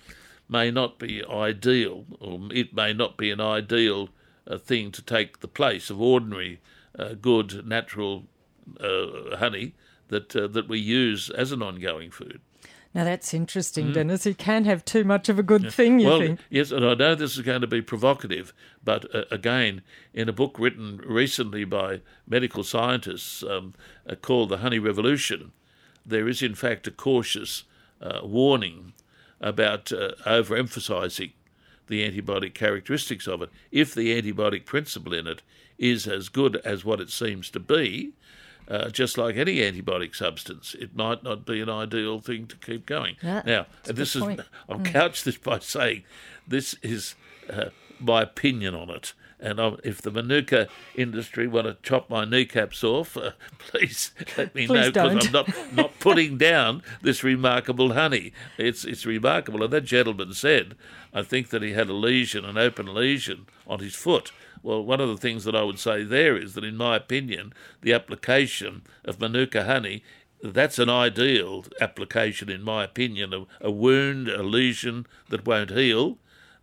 may 0.48 0.70
not 0.70 0.98
be 0.98 1.24
ideal, 1.24 2.04
or 2.18 2.40
it 2.50 2.74
may 2.74 2.92
not 2.92 3.16
be 3.16 3.30
an 3.30 3.40
ideal 3.40 4.08
uh, 4.46 4.58
thing 4.58 4.90
to 4.92 5.02
take 5.02 5.40
the 5.40 5.48
place 5.48 5.90
of 5.90 6.00
ordinary, 6.00 6.60
uh, 6.98 7.14
good, 7.14 7.66
natural 7.66 8.24
uh, 8.80 9.36
honey 9.36 9.74
that 10.08 10.34
uh, 10.34 10.46
that 10.48 10.68
we 10.68 10.78
use 10.78 11.30
as 11.30 11.52
an 11.52 11.62
ongoing 11.62 12.10
food. 12.10 12.40
Now 12.92 13.04
that's 13.04 13.32
interesting, 13.32 13.88
mm. 13.88 13.94
Dennis. 13.94 14.26
You 14.26 14.34
can 14.34 14.64
have 14.64 14.84
too 14.84 15.04
much 15.04 15.28
of 15.28 15.38
a 15.38 15.44
good 15.44 15.62
yeah. 15.62 15.70
thing, 15.70 16.00
you 16.00 16.08
well, 16.08 16.18
think? 16.18 16.40
Yes, 16.50 16.72
and 16.72 16.84
I 16.84 16.94
know 16.94 17.14
this 17.14 17.36
is 17.36 17.42
going 17.42 17.60
to 17.60 17.68
be 17.68 17.80
provocative, 17.80 18.52
but 18.82 19.14
uh, 19.14 19.24
again, 19.30 19.82
in 20.12 20.28
a 20.28 20.32
book 20.32 20.58
written 20.58 21.00
recently 21.06 21.64
by 21.64 22.00
medical 22.26 22.64
scientists 22.64 23.44
um, 23.44 23.74
uh, 24.08 24.16
called 24.16 24.48
The 24.48 24.58
Honey 24.58 24.80
Revolution, 24.80 25.52
there 26.04 26.28
is 26.28 26.42
in 26.42 26.54
fact 26.54 26.86
a 26.86 26.90
cautious 26.90 27.64
uh, 28.00 28.20
warning 28.22 28.92
about 29.40 29.92
uh, 29.92 30.12
overemphasizing 30.26 31.32
the 31.86 32.08
antibiotic 32.08 32.54
characteristics 32.54 33.26
of 33.26 33.42
it. 33.42 33.50
If 33.72 33.94
the 33.94 34.20
antibiotic 34.20 34.64
principle 34.64 35.12
in 35.12 35.26
it 35.26 35.42
is 35.78 36.06
as 36.06 36.28
good 36.28 36.56
as 36.56 36.84
what 36.84 37.00
it 37.00 37.10
seems 37.10 37.50
to 37.50 37.60
be, 37.60 38.12
uh, 38.68 38.88
just 38.90 39.18
like 39.18 39.36
any 39.36 39.56
antibiotic 39.56 40.14
substance, 40.14 40.74
it 40.78 40.94
might 40.94 41.24
not 41.24 41.44
be 41.44 41.60
an 41.60 41.68
ideal 41.68 42.20
thing 42.20 42.46
to 42.46 42.56
keep 42.56 42.86
going. 42.86 43.16
Yeah, 43.20 43.42
now, 43.44 43.66
this 43.84 44.14
is 44.14 44.22
point. 44.22 44.40
I'll 44.68 44.78
mm. 44.78 44.84
couch 44.84 45.24
this 45.24 45.36
by 45.36 45.58
saying 45.58 46.04
this 46.46 46.74
is 46.82 47.16
uh, 47.52 47.70
my 47.98 48.22
opinion 48.22 48.74
on 48.74 48.90
it. 48.90 49.12
And 49.40 49.58
if 49.82 50.02
the 50.02 50.10
Manuka 50.10 50.68
industry 50.94 51.46
want 51.46 51.66
to 51.66 51.76
chop 51.82 52.10
my 52.10 52.24
kneecaps 52.24 52.84
off, 52.84 53.16
uh, 53.16 53.32
please 53.58 54.12
let 54.36 54.54
me 54.54 54.66
please 54.66 54.94
know 54.94 55.10
because 55.10 55.26
I'm 55.26 55.32
not, 55.32 55.72
not 55.72 55.98
putting 55.98 56.36
down 56.36 56.82
this 57.02 57.24
remarkable 57.24 57.94
honey. 57.94 58.32
It's 58.58 58.84
it's 58.84 59.06
remarkable. 59.06 59.62
And 59.62 59.72
that 59.72 59.84
gentleman 59.84 60.34
said, 60.34 60.76
I 61.14 61.22
think 61.22 61.48
that 61.48 61.62
he 61.62 61.72
had 61.72 61.88
a 61.88 61.94
lesion, 61.94 62.44
an 62.44 62.58
open 62.58 62.92
lesion 62.92 63.46
on 63.66 63.80
his 63.80 63.94
foot. 63.94 64.32
Well, 64.62 64.84
one 64.84 65.00
of 65.00 65.08
the 65.08 65.16
things 65.16 65.44
that 65.44 65.56
I 65.56 65.62
would 65.62 65.78
say 65.78 66.04
there 66.04 66.36
is 66.36 66.52
that, 66.52 66.64
in 66.64 66.76
my 66.76 66.96
opinion, 66.96 67.54
the 67.80 67.94
application 67.94 68.82
of 69.06 69.18
Manuka 69.18 69.64
honey 69.64 70.02
that's 70.42 70.78
an 70.78 70.88
ideal 70.88 71.64
application, 71.80 72.48
in 72.48 72.62
my 72.62 72.84
opinion, 72.84 73.32
of 73.32 73.46
a 73.60 73.70
wound, 73.70 74.28
a 74.28 74.42
lesion 74.42 75.06
that 75.28 75.46
won't 75.46 75.70
heal, 75.70 76.18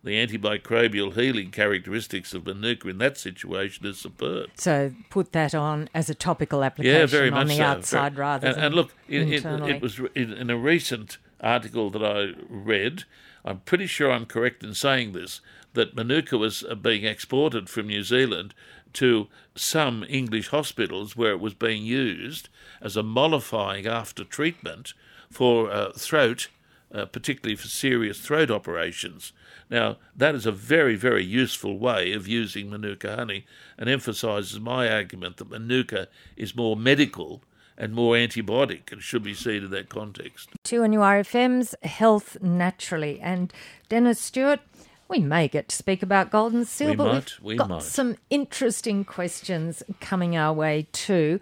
the 0.08 0.26
antimicrobial 0.26 1.12
healing 1.14 1.50
characteristics 1.50 2.32
of 2.32 2.46
Manuka 2.46 2.88
in 2.88 2.98
that 2.98 3.18
situation 3.18 3.86
is 3.86 3.98
superb. 3.98 4.50
So 4.54 4.92
put 5.10 5.32
that 5.32 5.54
on 5.54 5.88
as 5.94 6.08
a 6.08 6.14
topical 6.14 6.64
application 6.64 7.32
Yeah, 7.32 7.38
on 7.38 7.46
the 7.46 7.56
so. 7.56 7.62
outside 7.62 8.14
Very- 8.14 8.20
rather 8.20 8.46
and, 8.48 8.56
than 8.56 8.64
and 8.64 8.74
look, 8.74 8.94
it, 9.08 9.28
it, 9.32 9.44
it 9.44 9.82
was 9.82 10.00
in, 10.14 10.32
in 10.32 10.50
a 10.50 10.56
recent 10.56 11.18
article 11.40 11.90
that 11.90 12.02
I 12.02 12.32
read. 12.48 13.04
I'm 13.44 13.60
pretty 13.60 13.86
sure 13.86 14.10
I'm 14.10 14.26
correct 14.26 14.64
in 14.64 14.74
saying 14.74 15.12
this 15.12 15.40
that 15.74 15.94
Manuka 15.94 16.38
was 16.38 16.64
uh, 16.64 16.74
being 16.74 17.04
exported 17.04 17.68
from 17.68 17.86
New 17.86 18.02
Zealand 18.02 18.54
to 18.94 19.28
some 19.54 20.04
English 20.08 20.48
hospitals 20.48 21.16
where 21.16 21.32
it 21.32 21.40
was 21.40 21.54
being 21.54 21.84
used 21.84 22.48
as 22.80 22.96
a 22.96 23.02
mollifying 23.02 23.86
after 23.86 24.24
treatment 24.24 24.94
for 25.30 25.70
uh, 25.70 25.92
throat, 25.92 26.48
uh, 26.92 27.04
particularly 27.04 27.54
for 27.54 27.68
serious 27.68 28.18
throat 28.18 28.50
operations. 28.50 29.32
Now, 29.70 29.96
that 30.16 30.34
is 30.34 30.46
a 30.46 30.52
very, 30.52 30.96
very 30.96 31.24
useful 31.24 31.78
way 31.78 32.12
of 32.12 32.26
using 32.26 32.70
Manuka 32.70 33.14
honey 33.16 33.44
and 33.76 33.88
emphasises 33.88 34.58
my 34.58 34.90
argument 34.90 35.36
that 35.36 35.50
Manuka 35.50 36.08
is 36.36 36.56
more 36.56 36.76
medical 36.76 37.42
and 37.76 37.94
more 37.94 38.14
antibiotic 38.14 38.90
and 38.90 39.02
should 39.02 39.22
be 39.22 39.34
seen 39.34 39.64
in 39.64 39.70
that 39.70 39.88
context. 39.88 40.50
2NURFM's 40.64 41.74
Health 41.82 42.36
Naturally. 42.42 43.20
And 43.20 43.52
Dennis 43.88 44.20
Stewart, 44.20 44.60
we 45.08 45.20
may 45.20 45.48
get 45.48 45.68
to 45.68 45.76
speak 45.76 46.02
about 46.02 46.30
Golden 46.30 46.64
Seal, 46.64 46.90
We 46.90 46.96
but 46.96 47.12
might, 47.12 47.32
we've 47.40 47.44
we 47.44 47.56
got 47.56 47.68
might. 47.68 47.82
some 47.82 48.16
interesting 48.30 49.04
questions 49.04 49.82
coming 50.00 50.36
our 50.36 50.52
way 50.52 50.88
too. 50.92 51.40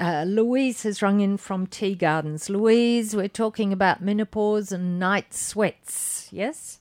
Uh, 0.00 0.24
Louise 0.26 0.84
has 0.84 1.02
rung 1.02 1.20
in 1.20 1.36
from 1.36 1.66
Tea 1.66 1.94
Gardens. 1.94 2.48
Louise, 2.48 3.14
we're 3.14 3.28
talking 3.28 3.72
about 3.72 4.00
menopause 4.00 4.72
and 4.72 4.98
night 4.98 5.34
sweats, 5.34 6.28
yes? 6.32 6.79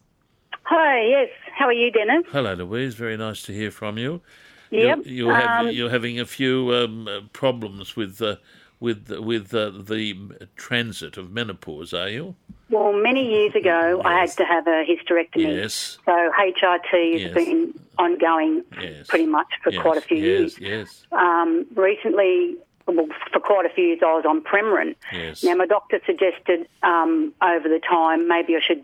Hi, 0.69 1.01
yes. 1.01 1.29
How 1.57 1.65
are 1.65 1.73
you, 1.73 1.91
Dennis? 1.91 2.25
Hello, 2.31 2.53
Louise. 2.53 2.93
Very 2.93 3.17
nice 3.17 3.41
to 3.43 3.51
hear 3.53 3.71
from 3.71 3.97
you. 3.97 4.21
Yep. 4.69 4.99
You're, 5.03 5.07
you're, 5.07 5.33
have, 5.35 5.65
Um, 5.65 5.71
you're 5.71 5.89
having 5.89 6.19
a 6.19 6.27
few 6.27 6.71
um, 6.75 7.07
uh, 7.07 7.21
problems 7.33 7.95
with 7.95 8.21
uh, 8.21 8.35
with 8.79 9.09
with 9.09 9.51
uh, 9.51 9.71
the 9.71 10.15
transit 10.57 11.17
of 11.17 11.31
menopause, 11.31 11.91
are 11.91 12.07
you? 12.09 12.35
Well, 12.69 12.93
many 12.93 13.27
years 13.27 13.55
ago, 13.55 13.99
I 14.05 14.19
had 14.19 14.29
to 14.38 14.45
have 14.45 14.67
a 14.67 14.85
hysterectomy. 14.85 15.55
Yes. 15.55 15.97
So 16.05 16.11
HRT 16.11 17.13
has 17.13 17.21
Yes. 17.23 17.33
been 17.33 17.73
ongoing 17.97 18.63
Yes. 18.79 19.07
pretty 19.07 19.25
much 19.25 19.47
for 19.63 19.71
yes, 19.71 19.81
quite 19.81 19.97
a 19.97 20.01
few 20.01 20.17
yes, 20.17 20.59
years. 20.59 20.59
Yes. 20.59 21.03
Um, 21.11 21.65
recently, 21.75 22.57
well, 22.85 23.07
for 23.33 23.39
quite 23.39 23.65
a 23.65 23.69
few 23.69 23.85
years, 23.85 23.99
I 24.03 24.13
was 24.13 24.25
on 24.27 24.41
Premarin. 24.43 24.93
Yes. 25.11 25.43
Now, 25.43 25.55
my 25.55 25.65
doctor 25.65 25.99
suggested 26.05 26.67
um, 26.83 27.33
over 27.41 27.67
the 27.67 27.79
time 27.79 28.27
maybe 28.27 28.55
I 28.55 28.59
should 28.61 28.83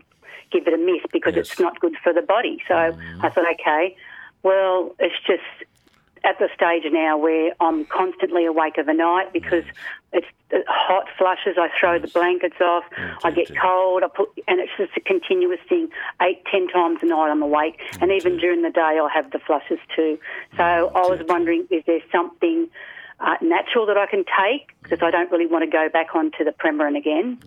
give 0.50 0.66
it 0.66 0.74
a 0.74 0.78
miss 0.78 1.02
because 1.12 1.34
Yes. 1.34 1.48
Mm. 1.48 1.50
it's 1.52 1.60
not 1.60 1.80
good 1.80 1.96
for 2.02 2.12
the 2.12 2.22
body. 2.22 2.62
So 2.68 2.74
I 2.74 3.28
thought, 3.30 3.44
okay, 3.60 3.96
well, 4.42 4.94
it's 4.98 5.18
just 5.26 5.42
at 6.24 6.38
the 6.38 6.48
stage 6.54 6.82
now 6.92 7.16
where 7.16 7.52
I'm 7.60 7.84
constantly 7.86 8.46
awake 8.46 8.74
overnight 8.78 9.32
because 9.32 9.64
it's 10.12 10.26
uh, 10.52 10.58
hot 10.66 11.06
flushes. 11.16 11.56
I 11.58 11.68
throw 11.78 11.98
the 12.00 12.08
blankets 12.08 12.60
off. 12.60 12.84
I 13.22 13.30
get 13.30 13.48
cold. 13.60 14.02
I 14.02 14.08
put, 14.08 14.30
and 14.48 14.58
it's 14.58 14.72
just 14.76 14.96
a 14.96 15.00
continuous 15.00 15.60
thing. 15.68 15.88
Eight, 16.20 16.42
ten 16.50 16.66
times 16.68 16.98
a 17.02 17.06
night 17.06 17.30
I'm 17.30 17.42
awake, 17.42 17.80
and 18.00 18.10
even 18.10 18.38
during 18.38 18.62
the 18.62 18.70
day 18.70 18.98
I'll 19.00 19.08
have 19.08 19.30
the 19.30 19.38
flushes 19.38 19.78
too. 19.94 20.18
So 20.56 20.62
I 20.62 21.06
was 21.06 21.20
wondering, 21.28 21.66
is 21.70 21.84
there 21.86 22.00
something 22.10 22.68
uh, 23.20 23.36
natural 23.40 23.86
that 23.86 23.96
I 23.96 24.06
can 24.06 24.24
take 24.24 24.74
because 24.82 25.00
I 25.02 25.10
don't 25.10 25.30
really 25.30 25.46
want 25.46 25.64
to 25.64 25.70
go 25.70 25.88
back 25.88 26.14
onto 26.14 26.44
the 26.44 26.52
Premarin 26.52 26.96
again. 26.96 27.38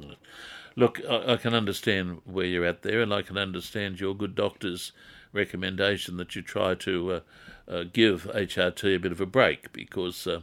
Look, 0.79 1.01
I, 1.09 1.33
I 1.33 1.35
can 1.35 1.53
understand 1.53 2.21
where 2.23 2.45
you're 2.45 2.63
at 2.63 2.83
there, 2.83 3.01
and 3.01 3.13
I 3.13 3.21
can 3.21 3.37
understand 3.37 3.99
your 3.99 4.15
good 4.15 4.33
doctor's 4.33 4.93
recommendation 5.33 6.15
that 6.15 6.37
you 6.37 6.41
try 6.41 6.73
to 6.75 7.11
uh, 7.11 7.19
uh, 7.67 7.83
give 7.91 8.23
HRT 8.33 8.95
a 8.95 8.97
bit 8.97 9.11
of 9.11 9.19
a 9.19 9.25
break 9.25 9.73
because 9.73 10.25
uh, 10.25 10.39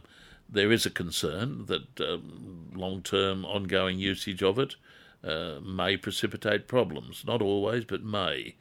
there 0.47 0.71
is 0.71 0.85
a 0.85 0.91
concern 0.91 1.65
that 1.65 1.99
um, 1.99 2.69
long 2.75 3.01
term 3.01 3.45
ongoing 3.45 3.97
usage 3.97 4.43
of 4.43 4.59
it 4.59 4.75
uh, 5.23 5.55
may 5.59 5.97
precipitate 5.97 6.67
problems. 6.67 7.23
Not 7.25 7.41
always, 7.41 7.85
but 7.85 8.03
may. 8.03 8.53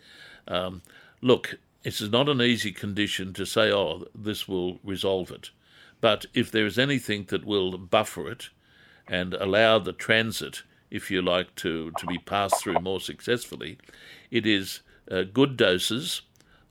Um, 0.48 0.80
look, 1.20 1.58
it's 1.84 2.00
not 2.00 2.30
an 2.30 2.40
easy 2.40 2.72
condition 2.72 3.34
to 3.34 3.44
say, 3.44 3.70
oh, 3.70 4.06
this 4.14 4.48
will 4.48 4.80
resolve 4.82 5.30
it. 5.30 5.50
But 6.00 6.24
if 6.32 6.50
there 6.50 6.64
is 6.64 6.78
anything 6.78 7.26
that 7.28 7.44
will 7.44 7.76
buffer 7.76 8.30
it 8.30 8.48
and 9.06 9.34
allow 9.34 9.78
the 9.78 9.92
transit, 9.92 10.62
if 10.90 11.10
you 11.10 11.22
like, 11.22 11.54
to, 11.56 11.90
to 11.98 12.06
be 12.06 12.18
passed 12.18 12.62
through 12.62 12.80
more 12.80 13.00
successfully, 13.00 13.78
it 14.30 14.46
is 14.46 14.80
uh, 15.10 15.22
good 15.22 15.56
doses 15.56 16.22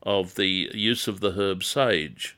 of 0.03 0.35
the 0.35 0.69
use 0.73 1.07
of 1.07 1.19
the 1.19 1.31
herb 1.31 1.63
sage. 1.63 2.37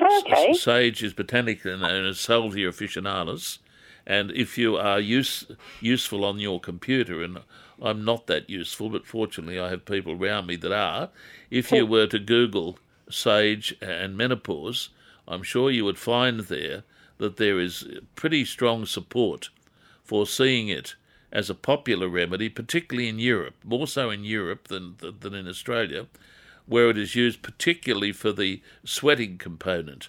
Okay. 0.00 0.50
S- 0.50 0.60
Sage 0.62 1.02
is 1.02 1.12
botanically 1.12 1.76
known 1.76 2.06
as 2.06 2.20
Salvia 2.20 2.70
officinalis, 2.70 3.58
and 4.06 4.30
if 4.30 4.56
you 4.56 4.76
are 4.76 5.00
use, 5.00 5.46
useful 5.80 6.24
on 6.24 6.38
your 6.38 6.60
computer, 6.60 7.22
and 7.22 7.38
I'm 7.82 8.04
not 8.04 8.26
that 8.28 8.48
useful, 8.48 8.88
but 8.90 9.06
fortunately 9.06 9.60
I 9.60 9.70
have 9.70 9.84
people 9.84 10.12
around 10.12 10.46
me 10.46 10.56
that 10.56 10.72
are, 10.72 11.10
if 11.50 11.70
you 11.72 11.84
were 11.84 12.06
to 12.06 12.18
Google 12.18 12.78
sage 13.10 13.76
and 13.80 14.16
menopause, 14.16 14.90
I'm 15.26 15.42
sure 15.42 15.70
you 15.70 15.84
would 15.84 15.98
find 15.98 16.40
there 16.40 16.84
that 17.18 17.36
there 17.36 17.58
is 17.60 17.86
pretty 18.14 18.44
strong 18.44 18.86
support 18.86 19.50
for 20.08 20.26
seeing 20.26 20.68
it 20.68 20.96
as 21.30 21.50
a 21.50 21.54
popular 21.54 22.08
remedy, 22.08 22.48
particularly 22.48 23.08
in 23.08 23.18
Europe, 23.18 23.56
more 23.62 23.86
so 23.86 24.10
in 24.10 24.24
Europe 24.24 24.68
than 24.68 24.96
than 25.20 25.34
in 25.34 25.46
Australia, 25.46 26.06
where 26.66 26.88
it 26.90 26.98
is 26.98 27.14
used 27.14 27.42
particularly 27.42 28.12
for 28.12 28.32
the 28.32 28.62
sweating 28.84 29.38
component 29.38 30.08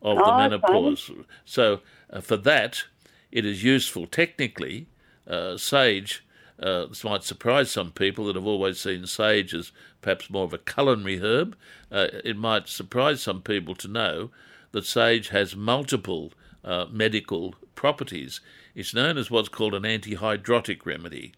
of 0.00 0.16
the 0.24 0.24
Oh, 0.24 0.34
okay. 0.34 0.48
menopause. 0.48 1.10
So 1.44 1.80
uh, 2.10 2.20
for 2.20 2.36
that, 2.38 2.84
it 3.32 3.44
is 3.44 3.64
useful 3.64 4.06
technically. 4.06 4.86
Uh, 5.26 5.56
sage. 5.56 6.24
Uh, 6.58 6.86
this 6.86 7.04
might 7.04 7.24
surprise 7.24 7.70
some 7.70 7.90
people 7.90 8.26
that 8.26 8.36
have 8.36 8.46
always 8.46 8.78
seen 8.78 9.06
sage 9.06 9.54
as 9.54 9.72
perhaps 10.00 10.30
more 10.30 10.44
of 10.44 10.52
a 10.52 10.58
culinary 10.58 11.18
herb. 11.18 11.56
Uh, 11.90 12.08
it 12.24 12.36
might 12.36 12.68
surprise 12.68 13.22
some 13.22 13.40
people 13.42 13.74
to 13.74 13.88
know 13.88 14.30
that 14.72 14.84
sage 14.86 15.28
has 15.28 15.56
multiple 15.56 16.32
uh, 16.64 16.86
medical 16.90 17.54
properties. 17.74 18.40
It's 18.74 18.94
known 18.94 19.18
as 19.18 19.30
what's 19.30 19.48
called 19.48 19.74
an 19.74 19.82
antihydrotic 19.82 20.86
remedy. 20.86 21.32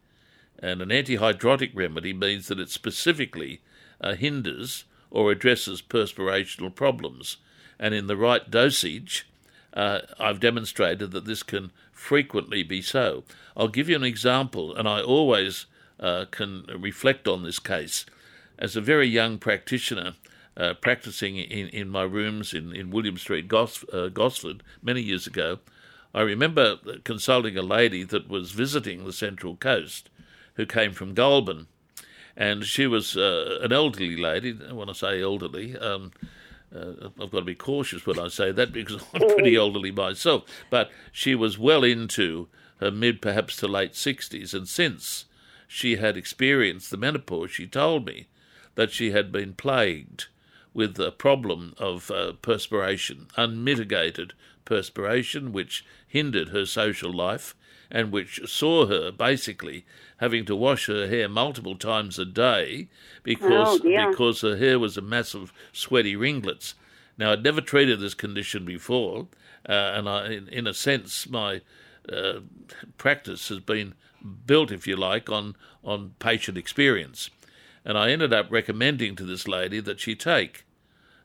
And 0.58 0.80
an 0.80 0.90
antihydrotic 0.90 1.72
remedy 1.74 2.12
means 2.12 2.48
that 2.48 2.60
it 2.60 2.70
specifically 2.70 3.60
uh, 4.00 4.14
hinders 4.14 4.84
or 5.10 5.30
addresses 5.30 5.82
perspirational 5.82 6.74
problems. 6.74 7.38
And 7.78 7.94
in 7.94 8.06
the 8.06 8.16
right 8.16 8.48
dosage, 8.50 9.26
uh, 9.72 10.00
I've 10.18 10.40
demonstrated 10.40 11.10
that 11.10 11.24
this 11.24 11.42
can 11.42 11.72
frequently 11.92 12.62
be 12.62 12.80
so. 12.80 13.24
I'll 13.56 13.68
give 13.68 13.88
you 13.88 13.96
an 13.96 14.04
example, 14.04 14.74
and 14.74 14.88
I 14.88 15.02
always 15.02 15.66
uh, 15.98 16.26
can 16.30 16.64
reflect 16.78 17.26
on 17.26 17.42
this 17.42 17.58
case. 17.58 18.06
As 18.58 18.76
a 18.76 18.80
very 18.80 19.08
young 19.08 19.38
practitioner, 19.38 20.14
uh, 20.56 20.74
practicing 20.74 21.36
in, 21.36 21.68
in 21.68 21.88
my 21.88 22.02
rooms 22.02 22.54
in, 22.54 22.74
in 22.74 22.90
William 22.90 23.16
Street, 23.16 23.48
Gos, 23.48 23.84
uh, 23.92 24.08
Gosford, 24.08 24.62
many 24.82 25.00
years 25.00 25.26
ago, 25.26 25.58
I 26.14 26.20
remember 26.22 26.76
consulting 27.02 27.56
a 27.56 27.62
lady 27.62 28.04
that 28.04 28.28
was 28.28 28.52
visiting 28.52 29.04
the 29.04 29.12
Central 29.12 29.56
Coast 29.56 30.10
who 30.54 30.64
came 30.64 30.92
from 30.92 31.14
Goulburn. 31.14 31.66
And 32.36 32.64
she 32.64 32.86
was 32.86 33.16
uh, 33.16 33.58
an 33.62 33.72
elderly 33.72 34.16
lady. 34.16 34.52
When 34.52 34.88
I 34.88 34.92
say 34.92 35.22
elderly, 35.22 35.76
um, 35.76 36.12
uh, 36.74 37.08
I've 37.20 37.30
got 37.30 37.40
to 37.40 37.42
be 37.42 37.54
cautious 37.54 38.06
when 38.06 38.18
I 38.18 38.28
say 38.28 38.52
that 38.52 38.72
because 38.72 39.02
I'm 39.12 39.20
pretty 39.34 39.56
elderly 39.56 39.90
myself. 39.90 40.44
But 40.70 40.90
she 41.12 41.34
was 41.34 41.58
well 41.58 41.84
into 41.84 42.48
her 42.78 42.90
mid, 42.90 43.20
perhaps 43.22 43.56
to 43.56 43.68
late 43.68 43.92
60s. 43.92 44.54
And 44.54 44.68
since 44.68 45.26
she 45.68 45.96
had 45.96 46.16
experienced 46.16 46.90
the 46.90 46.96
menopause, 46.96 47.50
she 47.50 47.66
told 47.66 48.06
me 48.06 48.28
that 48.74 48.92
she 48.92 49.12
had 49.12 49.30
been 49.30 49.54
plagued 49.54 50.26
with 50.72 50.98
a 50.98 51.12
problem 51.12 51.74
of 51.78 52.10
uh, 52.10 52.32
perspiration, 52.42 53.28
unmitigated 53.36 54.32
perspiration, 54.64 55.52
which 55.52 55.84
hindered 56.06 56.48
her 56.48 56.66
social 56.66 57.12
life 57.12 57.54
and 57.90 58.10
which 58.10 58.40
saw 58.46 58.86
her 58.86 59.10
basically 59.10 59.84
having 60.18 60.44
to 60.46 60.56
wash 60.56 60.86
her 60.86 61.06
hair 61.06 61.28
multiple 61.28 61.76
times 61.76 62.18
a 62.18 62.24
day 62.24 62.88
because 63.22 63.80
Oh, 63.84 64.10
because 64.10 64.40
her 64.40 64.56
hair 64.56 64.78
was 64.78 64.96
a 64.96 65.02
mass 65.02 65.34
of 65.34 65.52
sweaty 65.72 66.16
ringlets. 66.16 66.74
Now 67.16 67.32
I'd 67.32 67.44
never 67.44 67.60
treated 67.60 68.00
this 68.00 68.14
condition 68.14 68.64
before, 68.64 69.28
uh, 69.68 69.72
and 69.72 70.08
I, 70.08 70.26
in, 70.32 70.48
in 70.48 70.66
a 70.66 70.74
sense, 70.74 71.28
my 71.28 71.60
uh, 72.12 72.40
practice 72.98 73.48
has 73.48 73.60
been 73.60 73.94
built, 74.46 74.72
if 74.72 74.86
you 74.86 74.96
like, 74.96 75.30
on 75.30 75.54
on 75.84 76.14
patient 76.18 76.58
experience. 76.58 77.30
And 77.84 77.98
I 77.98 78.10
ended 78.10 78.32
up 78.32 78.46
recommending 78.50 79.14
to 79.16 79.24
this 79.24 79.46
lady 79.46 79.80
that 79.80 80.00
she 80.00 80.14
take 80.14 80.64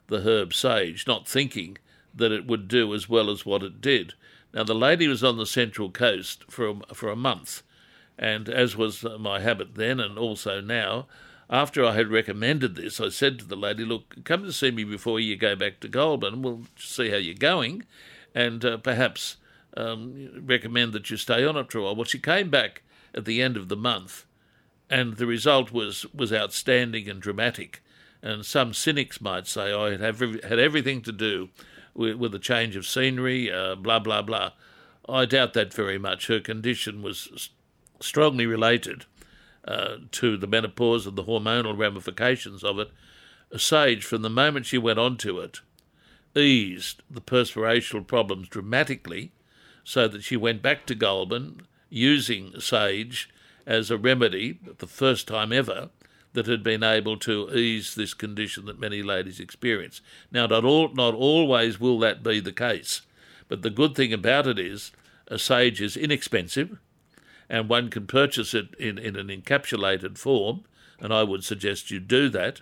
the 0.08 0.22
herb 0.22 0.54
sage, 0.54 1.08
not 1.08 1.28
thinking 1.28 1.78
that 2.14 2.32
it 2.32 2.48
would 2.48 2.68
do 2.68 2.94
as 2.94 3.08
well 3.08 3.30
as 3.30 3.46
what 3.46 3.64
it 3.64 3.82
did. 3.82 4.14
Now, 4.54 4.64
the 4.64 4.76
lady 4.76 5.08
was 5.08 5.24
on 5.24 5.38
the 5.38 5.46
Central 5.46 5.90
Coast 5.92 6.44
for 6.50 6.68
a, 6.68 6.94
for 6.94 7.10
a 7.10 7.16
month, 7.16 7.62
and 8.18 8.50
as 8.50 8.76
was 8.76 9.04
my 9.20 9.40
habit 9.40 9.76
then 9.76 10.00
and 10.00 10.18
also 10.18 10.60
now, 10.60 11.08
after 11.50 11.84
I 11.84 11.94
had 11.94 12.10
recommended 12.10 12.76
this, 12.76 13.00
I 13.00 13.10
said 13.10 13.40
to 13.40 13.46
the 13.46 13.56
lady, 13.56 13.84
"Look, 13.84 14.24
come 14.24 14.44
to 14.44 14.54
see 14.54 14.72
me 14.72 14.84
before 14.84 15.20
you 15.20 15.36
go 15.36 15.56
back 15.56 15.80
to 15.80 15.88
Goulburn. 15.88 16.42
We'll 16.42 16.64
see 16.78 17.10
how 17.10 17.18
you're 17.18 17.34
going, 17.34 17.86
and 18.36 18.64
uh, 18.64 18.78
perhaps 18.78 19.38
um, 19.76 20.30
recommend 20.46 20.94
that 20.94 21.10
you 21.10 21.18
stay 21.18 21.46
on 21.46 21.58
it 21.58 21.72
for 21.72 21.80
a 21.80 21.84
while." 21.84 21.96
Well, 21.96 22.06
she 22.06 22.20
came 22.20 22.50
back 22.50 22.84
at 23.16 23.26
the 23.26 23.42
end 23.42 23.58
of 23.58 23.68
the 23.68 23.76
month, 23.76 24.26
and 24.90 25.18
the 25.18 25.26
result 25.26 25.72
was 25.72 26.06
was 26.14 26.32
outstanding 26.32 27.10
and 27.10 27.22
dramatic. 27.22 27.82
And 28.22 28.46
some 28.46 28.74
cynics 28.74 29.22
might 29.22 29.48
say, 29.48 29.74
"I 29.74 29.92
had 29.92 30.02
had 30.02 30.60
everything 30.60 31.02
to 31.02 31.12
do 31.12 31.50
with, 31.94 32.16
with 32.16 32.36
a 32.36 32.40
change 32.40 32.76
of 32.76 32.86
scenery." 32.86 33.52
Uh, 33.52 33.76
blah 33.76 34.00
blah 34.00 34.22
blah. 34.22 34.52
I 35.08 35.26
doubt 35.26 35.54
that 35.54 35.74
very 35.74 35.98
much. 35.98 36.28
Her 36.28 36.40
condition 36.40 37.02
was 37.02 37.50
strongly 38.00 38.46
related 38.46 39.06
uh, 39.66 39.98
to 40.12 40.38
the 40.38 40.48
menopause 40.48 41.06
and 41.06 41.16
the 41.16 41.24
hormonal 41.24 41.78
ramifications 41.78 42.64
of 42.64 42.80
it, 42.80 42.90
Sage, 43.58 44.04
from 44.04 44.22
the 44.22 44.30
moment 44.30 44.66
she 44.66 44.78
went 44.78 45.00
on 45.00 45.18
to 45.18 45.40
it, 45.40 45.60
eased 46.36 47.02
the 47.10 47.22
perspirational 47.22 48.06
problems 48.06 48.48
dramatically 48.48 49.32
so 49.84 50.08
that 50.08 50.24
she 50.24 50.38
went 50.38 50.62
back 50.62 50.86
to 50.86 50.96
Goulburn 50.96 51.62
using 51.90 52.60
Sage 52.60 53.30
as 53.66 53.90
a 53.90 53.98
remedy, 53.98 54.60
the 54.78 54.88
first 54.88 55.28
time 55.28 55.52
ever, 55.52 55.90
that 56.34 56.48
had 56.48 56.64
been 56.64 56.84
able 56.84 57.18
to 57.18 57.50
ease 57.56 57.96
this 57.96 58.14
condition 58.14 58.66
that 58.66 58.80
many 58.80 59.02
ladies 59.02 59.40
experience. 59.40 60.02
Now, 60.32 60.46
not, 60.46 60.64
all, 60.64 60.90
not 60.94 61.14
always 61.14 61.80
will 61.80 62.00
that 62.00 62.24
be 62.24 62.40
the 62.40 62.52
case, 62.52 63.02
but 63.48 63.62
the 63.62 63.70
good 63.70 63.96
thing 63.96 64.14
about 64.14 64.48
it 64.48 64.60
is 64.60 64.92
a 65.28 65.40
Sage 65.40 65.82
is 65.82 65.98
inexpensive 65.98 66.78
and 67.50 67.68
one 67.68 67.90
can 67.90 68.06
purchase 68.06 68.54
it 68.54 68.76
in, 68.76 68.98
in 68.98 69.16
an 69.16 69.28
encapsulated 69.28 70.18
form, 70.18 70.64
and 71.00 71.12
I 71.12 71.24
would 71.24 71.44
suggest 71.44 71.90
you 71.90 72.00
do 72.00 72.30
that, 72.30 72.62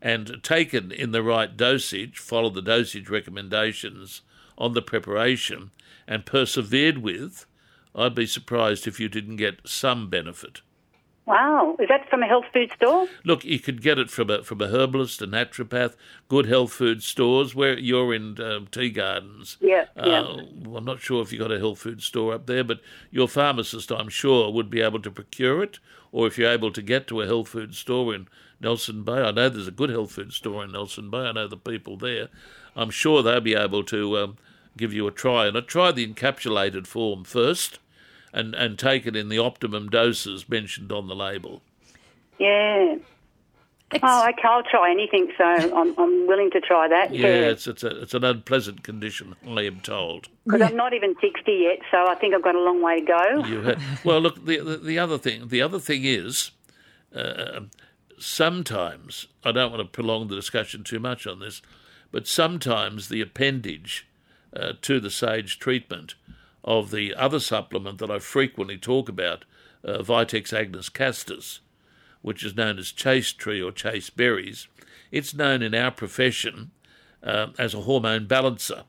and 0.00 0.42
taken 0.42 0.90
in 0.90 1.12
the 1.12 1.22
right 1.22 1.54
dosage, 1.54 2.18
follow 2.18 2.48
the 2.48 2.62
dosage 2.62 3.10
recommendations 3.10 4.22
on 4.56 4.72
the 4.72 4.82
preparation, 4.82 5.70
and 6.08 6.24
persevered 6.24 6.98
with, 6.98 7.46
I'd 7.94 8.14
be 8.14 8.26
surprised 8.26 8.86
if 8.86 8.98
you 8.98 9.08
didn't 9.08 9.36
get 9.36 9.60
some 9.66 10.08
benefit. 10.08 10.62
Wow, 11.24 11.76
is 11.78 11.88
that 11.88 12.08
from 12.10 12.24
a 12.24 12.26
health 12.26 12.46
food 12.52 12.72
store? 12.74 13.06
Look, 13.24 13.44
you 13.44 13.60
could 13.60 13.80
get 13.80 13.96
it 13.96 14.10
from 14.10 14.28
a 14.28 14.42
from 14.42 14.60
a 14.60 14.66
herbalist, 14.66 15.22
a 15.22 15.26
naturopath, 15.26 15.94
good 16.28 16.46
health 16.46 16.72
food 16.72 17.02
stores. 17.04 17.54
Where 17.54 17.78
you're 17.78 18.12
in 18.12 18.40
um, 18.40 18.66
tea 18.72 18.90
gardens. 18.90 19.56
Yeah, 19.60 19.86
uh, 19.96 20.08
yeah. 20.08 20.76
I'm 20.76 20.84
not 20.84 21.00
sure 21.00 21.22
if 21.22 21.30
you've 21.30 21.40
got 21.40 21.52
a 21.52 21.60
health 21.60 21.78
food 21.78 22.02
store 22.02 22.34
up 22.34 22.46
there, 22.46 22.64
but 22.64 22.80
your 23.12 23.28
pharmacist, 23.28 23.92
I'm 23.92 24.08
sure, 24.08 24.50
would 24.50 24.68
be 24.68 24.80
able 24.80 25.00
to 25.00 25.10
procure 25.12 25.62
it. 25.62 25.78
Or 26.10 26.26
if 26.26 26.36
you're 26.36 26.50
able 26.50 26.72
to 26.72 26.82
get 26.82 27.06
to 27.06 27.20
a 27.20 27.26
health 27.26 27.48
food 27.48 27.74
store 27.74 28.14
in 28.14 28.26
Nelson 28.60 29.04
Bay, 29.04 29.22
I 29.22 29.30
know 29.30 29.48
there's 29.48 29.68
a 29.68 29.72
good 29.72 29.90
health 29.90 30.12
food 30.12 30.32
store 30.32 30.64
in 30.64 30.72
Nelson 30.72 31.08
Bay. 31.08 31.18
I 31.18 31.32
know 31.32 31.46
the 31.46 31.56
people 31.56 31.96
there. 31.96 32.28
I'm 32.74 32.90
sure 32.90 33.22
they'll 33.22 33.40
be 33.40 33.54
able 33.54 33.84
to 33.84 34.18
um, 34.18 34.36
give 34.76 34.92
you 34.92 35.06
a 35.06 35.12
try. 35.12 35.46
And 35.46 35.56
I 35.56 35.60
try 35.60 35.92
the 35.92 36.06
encapsulated 36.06 36.86
form 36.86 37.24
first 37.24 37.78
and, 38.32 38.54
and 38.54 38.78
take 38.78 39.06
it 39.06 39.16
in 39.16 39.28
the 39.28 39.38
optimum 39.38 39.88
doses 39.88 40.48
mentioned 40.48 40.90
on 40.92 41.06
the 41.08 41.14
label. 41.14 41.62
Yeah. 42.38 42.96
oh, 44.02 44.28
okay. 44.28 44.42
I'll 44.44 44.62
try 44.62 44.90
anything, 44.90 45.30
so 45.36 45.44
I'm, 45.44 45.94
I'm 45.98 46.26
willing 46.26 46.50
to 46.52 46.60
try 46.60 46.88
that. 46.88 47.14
Yeah, 47.14 47.28
it's 47.28 47.66
it's, 47.66 47.84
a, 47.84 48.00
it's 48.02 48.14
an 48.14 48.24
unpleasant 48.24 48.82
condition, 48.82 49.36
I 49.46 49.62
am 49.62 49.80
told. 49.80 50.28
Because 50.44 50.60
Yeah. 50.60 50.66
I'm 50.68 50.76
not 50.76 50.94
even 50.94 51.14
60 51.20 51.52
yet, 51.52 51.78
so 51.90 52.06
I 52.06 52.14
think 52.14 52.34
I've 52.34 52.42
got 52.42 52.54
a 52.54 52.60
long 52.60 52.80
way 52.82 53.00
to 53.00 53.06
go. 53.06 53.44
You 53.44 53.60
had, 53.62 53.78
well, 54.04 54.20
look, 54.20 54.44
the, 54.44 54.58
the 54.58 54.76
the 54.78 54.98
other 54.98 55.18
thing 55.18 55.48
the 55.48 55.60
other 55.60 55.78
thing 55.78 56.04
is, 56.04 56.52
uh, 57.14 57.60
sometimes 58.18 59.26
I 59.44 59.52
don't 59.52 59.70
want 59.70 59.82
to 59.82 59.88
prolong 59.88 60.28
the 60.28 60.36
discussion 60.36 60.84
too 60.84 60.98
much 60.98 61.26
on 61.26 61.40
this, 61.40 61.60
but 62.10 62.26
sometimes 62.26 63.08
the 63.08 63.20
appendage 63.20 64.08
uh, 64.56 64.72
to 64.82 65.00
the 65.00 65.10
sage 65.10 65.58
treatment 65.58 66.14
of 66.64 66.90
the 66.90 67.14
other 67.14 67.40
supplement 67.40 67.98
that 67.98 68.10
I 68.10 68.18
frequently 68.18 68.78
talk 68.78 69.08
about, 69.08 69.44
uh, 69.84 69.98
Vitex 69.98 70.52
agnus 70.52 70.88
castus, 70.88 71.60
which 72.20 72.44
is 72.44 72.56
known 72.56 72.78
as 72.78 72.92
chaste 72.92 73.38
tree 73.38 73.60
or 73.60 73.72
chaste 73.72 74.16
berries, 74.16 74.68
it's 75.10 75.34
known 75.34 75.62
in 75.62 75.74
our 75.74 75.90
profession 75.90 76.70
uh, 77.22 77.48
as 77.58 77.74
a 77.74 77.82
hormone 77.82 78.26
balancer. 78.26 78.84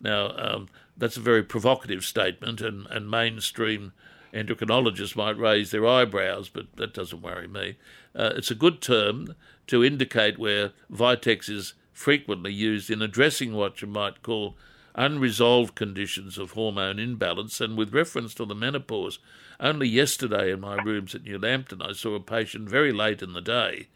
Now, 0.00 0.32
um, 0.36 0.68
that's 0.96 1.16
a 1.16 1.20
very 1.20 1.42
provocative 1.42 2.04
statement, 2.04 2.60
and, 2.60 2.86
and 2.86 3.10
mainstream 3.10 3.92
endocrinologists 4.32 5.16
might 5.16 5.38
raise 5.38 5.70
their 5.70 5.86
eyebrows, 5.86 6.48
but 6.48 6.74
that 6.76 6.94
doesn't 6.94 7.22
worry 7.22 7.46
me. 7.46 7.76
Uh, 8.14 8.32
it's 8.36 8.50
a 8.50 8.56
good 8.56 8.80
term 8.80 9.34
to 9.66 9.84
indicate 9.84 10.38
where 10.38 10.72
Vitex 10.90 11.48
is 11.48 11.74
frequently 11.92 12.52
used 12.52 12.90
in 12.90 13.02
addressing 13.02 13.54
what 13.54 13.82
you 13.82 13.88
might 13.88 14.22
call 14.22 14.56
unresolved 14.94 15.74
conditions 15.74 16.38
of 16.38 16.52
hormone 16.52 16.98
imbalance. 16.98 17.60
And 17.60 17.76
with 17.76 17.94
reference 17.94 18.34
to 18.34 18.44
the 18.44 18.54
menopause, 18.54 19.18
only 19.60 19.88
yesterday 19.88 20.52
in 20.52 20.60
my 20.60 20.76
rooms 20.82 21.14
at 21.14 21.22
New 21.22 21.38
Lambton, 21.38 21.82
I 21.82 21.92
saw 21.92 22.14
a 22.14 22.20
patient 22.20 22.68
very 22.68 22.92
late 22.92 23.22
in 23.22 23.32
the 23.32 23.40
day 23.40 23.88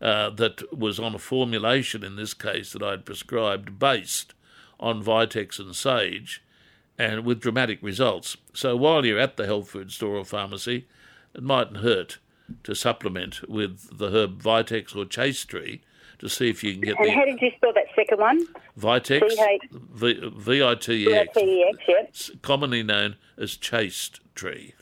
uh, 0.00 0.30
that 0.30 0.76
was 0.76 0.98
on 0.98 1.14
a 1.14 1.18
formulation 1.18 2.02
in 2.02 2.16
this 2.16 2.34
case 2.34 2.72
that 2.72 2.82
I'd 2.82 3.04
prescribed 3.04 3.78
based 3.78 4.34
on 4.78 5.04
Vitex 5.04 5.58
and 5.58 5.76
Sage, 5.76 6.42
and 6.98 7.24
with 7.24 7.40
dramatic 7.40 7.82
results. 7.82 8.36
So 8.54 8.76
while 8.76 9.04
you're 9.04 9.18
at 9.18 9.36
the 9.36 9.46
health 9.46 9.68
food 9.68 9.92
store 9.92 10.16
or 10.16 10.24
pharmacy, 10.24 10.86
it 11.34 11.42
mightn't 11.42 11.78
hurt 11.78 12.18
to 12.64 12.74
supplement 12.74 13.48
with 13.48 13.98
the 13.98 14.10
herb 14.10 14.42
Vitex 14.42 14.96
or 14.96 15.04
Chaste 15.04 15.48
Tree 15.48 15.82
to 16.20 16.28
see 16.28 16.48
if 16.48 16.62
you 16.62 16.72
can 16.72 16.82
get 16.82 16.98
And 16.98 17.10
how 17.10 17.24
did 17.24 17.40
you 17.40 17.50
spell 17.56 17.72
that 17.74 17.86
second 17.96 18.18
one? 18.18 18.46
Vitex, 18.78 19.20
V-H- 19.20 19.60
V- 19.72 20.30
V-I-T-E-X, 20.36 21.34
TEX, 21.34 21.78
yep. 21.88 22.42
commonly 22.42 22.82
known 22.82 23.16
as 23.36 23.56
Chaste 23.56 24.20
Tree. 24.34 24.74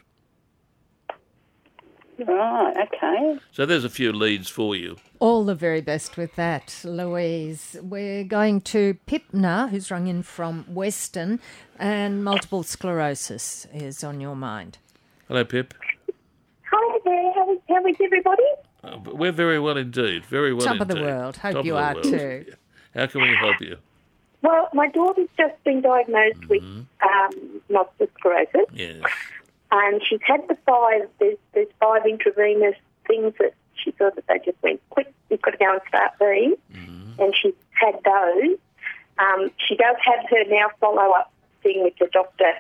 Right, 2.18 2.74
okay. 2.76 3.38
So 3.52 3.64
there's 3.64 3.84
a 3.84 3.88
few 3.88 4.12
leads 4.12 4.48
for 4.48 4.74
you. 4.74 4.96
All 5.20 5.44
the 5.44 5.54
very 5.54 5.80
best 5.80 6.16
with 6.16 6.34
that, 6.34 6.80
Louise. 6.84 7.76
We're 7.80 8.24
going 8.24 8.60
to 8.62 8.94
Pip 9.06 9.22
now, 9.32 9.68
who's 9.68 9.90
rung 9.92 10.08
in 10.08 10.24
from 10.24 10.64
Weston, 10.68 11.38
and 11.78 12.24
multiple 12.24 12.64
sclerosis 12.64 13.68
is 13.72 14.02
on 14.02 14.20
your 14.20 14.34
mind. 14.34 14.78
Hello, 15.28 15.44
Pip. 15.44 15.74
Hi 16.70 16.98
there, 17.04 17.32
how 17.34 17.52
is, 17.52 17.58
how 17.68 17.86
is 17.86 17.96
everybody? 18.02 18.42
Uh, 18.84 18.96
we're 19.04 19.32
very 19.32 19.58
well 19.58 19.76
indeed. 19.76 20.24
Very 20.26 20.52
well 20.54 20.66
indeed. 20.66 20.78
Top 20.78 20.88
of 20.88 20.96
the 20.96 21.02
world. 21.02 21.36
Hope 21.36 21.52
Top 21.54 21.64
you 21.64 21.76
of 21.76 21.80
the 21.80 21.84
are 21.84 21.94
world. 21.94 22.04
too. 22.04 22.44
Yeah. 22.48 22.54
How 22.94 23.06
can 23.06 23.22
we 23.22 23.34
help 23.34 23.60
you? 23.60 23.76
Well, 24.42 24.68
my 24.72 24.88
daughter's 24.88 25.28
just 25.36 25.62
been 25.64 25.80
diagnosed 25.80 26.48
with 26.48 26.62
um, 26.62 27.60
multiple 27.68 28.06
sclerosis, 28.18 28.66
Yes. 28.72 29.02
and 29.72 30.00
she's 30.08 30.20
had 30.22 30.46
the 30.48 30.56
five. 30.64 31.08
There's, 31.18 31.36
there's 31.54 31.66
five 31.80 32.06
intravenous 32.06 32.76
things 33.06 33.34
that 33.40 33.54
she 33.74 33.90
thought 33.92 34.14
that 34.14 34.26
they 34.28 34.38
just 34.44 34.62
went 34.62 34.80
quick. 34.90 35.12
You've 35.28 35.42
got 35.42 35.50
to 35.52 35.56
go 35.56 35.72
and 35.72 35.80
start 35.88 36.12
these, 36.20 36.56
and 37.18 37.34
she's 37.40 37.54
had 37.72 37.98
those. 38.04 38.58
Um, 39.18 39.50
she 39.66 39.74
does 39.74 39.96
have 40.04 40.30
her 40.30 40.44
now 40.48 40.68
follow 40.80 41.10
up 41.12 41.32
thing 41.64 41.82
with 41.82 41.94
the 41.98 42.06
doctor 42.12 42.52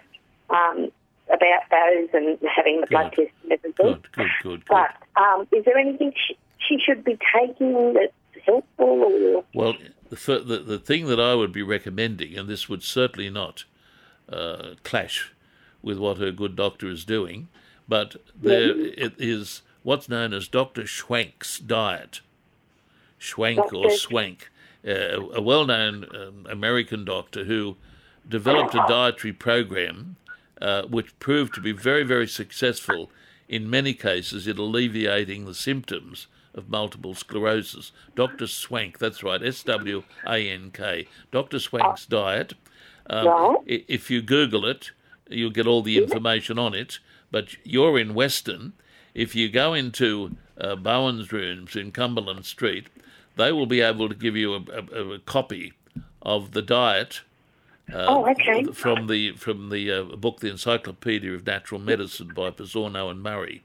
um, 0.50 0.90
about 1.32 1.62
those 1.70 2.08
and 2.12 2.38
having 2.54 2.80
the 2.80 2.86
blood 2.88 3.12
test 3.12 3.30
and 3.42 3.52
everything. 3.52 3.86
Good, 3.86 4.12
good, 4.12 4.30
good. 4.42 4.62
But 4.68 4.90
um, 5.20 5.46
is 5.52 5.64
there 5.64 5.78
anything 5.78 6.12
she, 6.26 6.36
she 6.66 6.78
should 6.78 7.04
be 7.04 7.18
taking 7.34 7.94
that's 7.94 8.12
helpful 8.44 8.86
or? 8.86 9.44
Well, 9.54 9.74
the, 10.08 10.16
the 10.38 10.58
the 10.58 10.78
thing 10.78 11.06
that 11.06 11.20
I 11.20 11.34
would 11.34 11.52
be 11.52 11.62
recommending, 11.62 12.36
and 12.36 12.48
this 12.48 12.68
would 12.68 12.82
certainly 12.82 13.30
not 13.30 13.64
uh, 14.28 14.74
clash 14.84 15.32
with 15.82 15.98
what 15.98 16.18
her 16.18 16.30
good 16.30 16.56
doctor 16.56 16.88
is 16.88 17.04
doing, 17.04 17.48
but 17.88 18.16
there 18.34 18.78
it 18.78 19.14
is 19.18 19.62
what's 19.82 20.08
known 20.08 20.32
as 20.32 20.48
Dr. 20.48 20.82
Schwank's 20.82 21.58
diet. 21.58 22.20
Schwank 23.20 23.72
or 23.72 23.84
Dr. 23.84 23.96
Swank, 23.96 24.50
uh, 24.86 25.20
a 25.34 25.42
well-known 25.42 26.06
um, 26.14 26.46
American 26.48 27.04
doctor 27.04 27.44
who 27.44 27.76
developed 28.28 28.74
a 28.74 28.84
dietary 28.88 29.32
program 29.32 30.16
uh, 30.60 30.82
which 30.82 31.18
proved 31.18 31.54
to 31.54 31.60
be 31.60 31.72
very, 31.72 32.04
very 32.04 32.26
successful 32.28 33.10
in 33.48 33.68
many 33.70 33.94
cases 33.94 34.46
in 34.46 34.58
alleviating 34.58 35.44
the 35.44 35.54
symptoms 35.54 36.26
of 36.54 36.68
multiple 36.68 37.14
sclerosis. 37.14 37.92
Dr. 38.14 38.46
Swank, 38.46 38.98
that's 38.98 39.22
right, 39.22 39.42
S 39.42 39.62
W 39.62 40.02
A 40.26 40.50
N 40.50 40.70
K. 40.72 41.06
Dr. 41.30 41.58
Swank's 41.58 42.06
diet. 42.06 42.54
Um, 43.08 43.26
Right. 43.26 43.56
If 43.66 44.10
you 44.10 44.20
Google 44.20 44.66
it, 44.66 44.90
you'll 45.28 45.50
get 45.50 45.66
all 45.66 45.82
the 45.82 45.98
information 45.98 46.58
on 46.58 46.74
it. 46.74 46.98
But 47.30 47.56
you're 47.64 47.98
in 47.98 48.14
Weston. 48.14 48.72
If 49.14 49.34
you 49.34 49.48
go 49.48 49.74
into 49.74 50.36
uh, 50.60 50.76
Bowen's 50.76 51.32
rooms 51.32 51.76
in 51.76 51.92
Cumberland 51.92 52.44
Street, 52.46 52.88
they 53.36 53.52
will 53.52 53.66
be 53.66 53.80
able 53.80 54.08
to 54.08 54.14
give 54.14 54.36
you 54.36 54.54
a, 54.54 54.60
a, 54.72 55.12
a 55.14 55.18
copy 55.20 55.72
of 56.22 56.52
the 56.52 56.62
diet 56.62 57.20
uh, 57.92 58.06
Oh, 58.08 58.28
okay. 58.28 58.64
from 58.64 59.06
the 59.06 59.32
from 59.32 59.70
the 59.70 59.90
uh, 59.92 60.02
book, 60.16 60.40
The 60.40 60.50
Encyclopedia 60.50 61.32
of 61.32 61.46
Natural 61.46 61.80
Medicine 61.80 62.32
by 62.34 62.50
Pizzorno 62.50 63.10
and 63.10 63.22
Murray. 63.22 63.62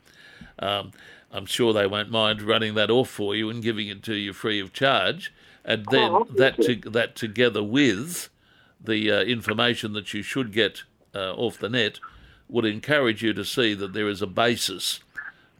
Um, 0.60 0.92
I'm 1.32 1.46
sure 1.46 1.74
they 1.74 1.88
won't 1.88 2.12
mind 2.12 2.42
running 2.42 2.76
that 2.76 2.92
off 2.92 3.10
for 3.10 3.36
you 3.36 3.50
and 3.50 3.64
giving 3.64 3.88
it 3.88 4.04
to 4.04 4.14
you 4.14 4.34
free 4.34 4.60
of 4.60 4.72
charge. 4.72 5.34
And 5.66 5.86
then 5.90 6.12
Oh, 6.12 6.28
that 6.38 6.62
to, 6.62 6.76
that 6.92 7.16
together 7.16 7.64
with 7.64 8.30
the 8.80 9.12
uh, 9.12 9.22
information 9.22 9.94
that 9.94 10.14
you 10.14 10.22
should 10.22 10.52
get 10.52 10.84
uh, 11.16 11.34
off 11.34 11.58
the 11.58 11.70
net 11.70 12.00
would 12.50 12.66
encourage 12.66 13.24
you 13.24 13.34
to 13.34 13.46
see 13.46 13.74
that 13.74 13.94
there 13.94 14.10
is 14.10 14.22
a 14.22 14.28
basis 14.28 15.00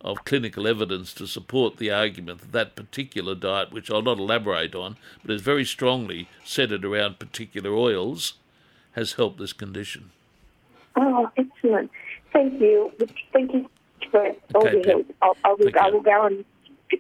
of 0.02 0.26
clinical 0.26 0.68
evidence 0.68 1.14
to 1.14 1.26
support 1.26 1.78
the 1.78 1.90
argument 1.90 2.42
that 2.42 2.52
that 2.52 2.76
particular 2.76 3.34
diet, 3.34 3.72
which 3.72 3.90
I'll 3.90 4.02
not 4.02 4.20
elaborate 4.20 4.76
on, 4.76 4.98
but 5.24 5.34
is 5.34 5.42
very 5.42 5.64
strongly 5.64 6.28
centered 6.44 6.84
around 6.84 7.20
particular 7.20 7.72
oils, 7.74 8.34
has 8.94 9.14
helped 9.14 9.40
this 9.40 9.54
condition. 9.54 10.12
Oh, 10.96 11.30
excellent. 11.38 11.92
Thank 12.32 12.60
you. 12.62 12.92
Thank 13.32 13.54
you 13.54 13.70
for 14.12 14.28
all 14.56 14.68
Okay, 14.68 14.84
help. 14.90 15.06
I'll, 15.22 15.36
I'll, 15.44 15.58
Thank 15.58 15.78
I 15.78 15.88
you. 15.88 15.94
will 15.94 16.02
go 16.02 16.26
and 16.26 16.46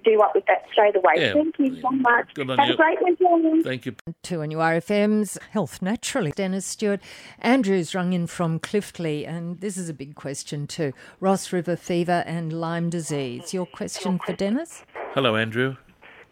do 0.03 0.21
up 0.21 0.34
with 0.34 0.45
that 0.47 0.63
straight 0.71 0.95
away. 0.95 1.13
Yeah. 1.17 1.34
Thank 1.34 1.60
you 1.60 1.79
so 1.79 1.91
much. 1.91 2.34
Good 2.34 2.49
on 2.49 2.58
Have 2.58 2.67
you. 2.69 2.73
a 2.73 2.77
great 2.77 2.97
weekend. 3.03 3.63
Thank 3.63 3.86
you. 3.86 3.95
2NURFM's 4.23 5.38
Health 5.51 5.82
Naturally. 5.84 6.32
Dennis 6.32 6.65
Stewart. 6.65 6.99
Andrew's 7.39 7.93
rung 7.93 8.13
in 8.13 8.25
from 8.25 8.60
Cliftleigh, 8.60 9.27
and 9.27 9.60
this 9.62 9.77
is 9.77 9.89
a 9.89 9.93
big 9.93 10.15
question 10.15 10.65
too. 10.65 10.93
Ross 11.19 11.53
River 11.53 11.75
fever 11.75 12.23
and 12.25 12.51
Lyme 12.53 12.89
disease. 12.89 13.53
Your 13.53 13.67
question 13.67 14.19
for 14.25 14.34
Dennis? 14.34 14.84
Hello, 15.13 15.36
Andrew. 15.36 15.75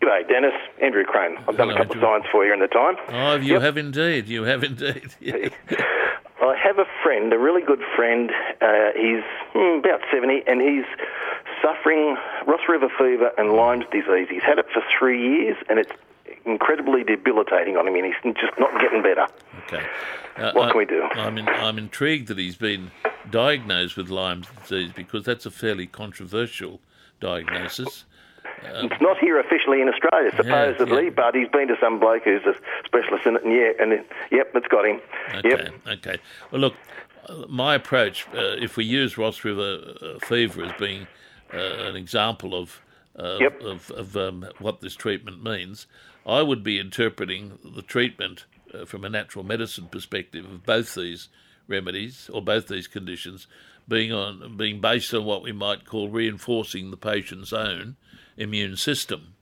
G'day, 0.02 0.28
Dennis. 0.28 0.54
Andrew 0.82 1.04
Crane. 1.04 1.38
I've 1.48 1.58
done 1.58 1.70
Hello, 1.70 1.76
a 1.76 1.78
couple 1.78 1.96
Andrew. 1.96 2.10
of 2.10 2.22
signs 2.24 2.32
for 2.32 2.46
you 2.46 2.54
in 2.54 2.60
the 2.60 2.68
time. 2.68 2.96
Oh, 3.10 3.36
you 3.36 3.54
Yep. 3.54 3.62
have 3.62 3.78
indeed. 3.78 4.28
You 4.28 4.44
have 4.44 4.64
indeed. 4.64 5.14
Yeah. 5.20 5.50
I 6.42 6.56
have 6.58 6.80
a 6.80 6.86
friend, 7.04 7.32
a 7.34 7.38
really 7.38 7.62
good 7.62 7.82
friend. 7.96 8.32
Uh, 8.62 8.90
he's 8.96 9.22
hmm, 9.54 9.78
about 9.80 10.02
70 10.12 10.42
and 10.48 10.60
he's 10.60 10.86
suffering 11.62 12.18
Ross 12.48 12.62
River 12.68 12.90
fever 12.98 13.32
and 13.38 13.54
Lyme's 13.54 13.86
disease. 13.92 14.28
He's 14.30 14.42
had 14.42 14.58
it 14.58 14.66
for 14.74 14.82
three 14.98 15.22
years 15.22 15.56
and 15.70 15.78
it's 15.78 15.92
incredibly 16.46 17.04
debilitating 17.04 17.78
on 17.78 17.88
him 17.88 17.94
and 17.96 18.06
he's 18.06 18.34
just 18.36 18.58
not 18.58 18.72
getting 18.82 19.04
better. 19.04 19.28
Okay. 19.68 19.86
Uh, 20.38 20.52
What 20.54 20.70
I- 20.70 20.72
can 20.72 20.78
we 20.80 20.86
do? 20.86 21.04
I'm, 21.04 21.38
in, 21.38 21.48
I'm 21.48 21.78
intrigued 21.78 22.28
that 22.30 22.40
he's 22.40 22.56
been 22.56 22.90
diagnosed 23.30 23.96
with 23.96 24.10
Lyme 24.10 24.44
disease 24.64 24.92
because 24.96 25.24
that's 25.24 25.46
a 25.46 25.52
fairly 25.52 25.86
controversial 25.86 26.80
diagnosis. 27.20 28.06
It's 28.64 29.02
not 29.02 29.18
here 29.20 29.40
officially 29.40 29.82
in 29.82 29.90
Australia, 29.90 30.32
supposedly, 30.36 31.06
yeah. 31.06 31.10
but 31.16 31.36
he's 31.36 31.48
been 31.50 31.68
to 31.68 31.76
some 31.80 32.00
bloke 32.00 32.24
who's 32.24 32.44
a 32.46 32.54
specialist 32.86 33.26
in 33.26 33.36
it, 33.36 33.44
and 33.44 33.54
yeah, 33.54 33.72
and 33.80 33.92
it, 33.94 34.08
yep, 34.32 34.52
it's 34.56 34.68
got 34.68 34.86
him. 34.86 35.02
Okay, 35.36 35.50
Yep. 35.50 35.74
okay. 35.88 36.18
Well, 36.52 36.62
look, 36.62 36.74
uh, 37.28 37.46
my 37.50 37.76
approach, 37.76 38.28
uh, 38.34 38.56
if 38.60 38.78
we 38.78 38.86
use 38.86 39.18
Ross 39.18 39.44
River 39.44 39.96
uh, 40.02 40.26
fever 40.26 40.66
as 40.66 40.74
being 40.80 41.08
uh, 41.54 41.58
an 41.58 41.96
example 41.96 42.56
of 42.56 42.82
uh, 43.18 43.38
Yep. 43.40 43.62
of, 43.62 43.92
of 43.92 44.18
um, 44.18 44.46
what 44.60 44.82
this 44.82 44.96
treatment 44.96 45.44
means, 45.44 45.88
I 46.26 46.42
would 46.42 46.64
be 46.64 46.80
interpreting 46.80 47.58
the 47.64 47.82
treatment 47.82 48.46
uh, 48.74 48.86
from 48.86 49.04
a 49.04 49.10
natural 49.10 49.44
medicine 49.44 49.88
perspective 49.88 50.46
of 50.46 50.66
both 50.66 50.96
these 50.96 51.28
remedies 51.68 52.30
or 52.34 52.42
both 52.42 52.68
these 52.68 52.88
conditions 52.88 53.48
being 53.88 54.12
on 54.12 54.56
being 54.58 54.80
based 54.80 55.14
on 55.14 55.26
what 55.26 55.42
we 55.44 55.52
might 55.52 55.86
call 55.86 56.10
reinforcing 56.10 56.92
the 56.92 56.98
patient's 56.98 57.52
own 57.52 57.96
immune 58.42 58.78
system. 58.78 59.34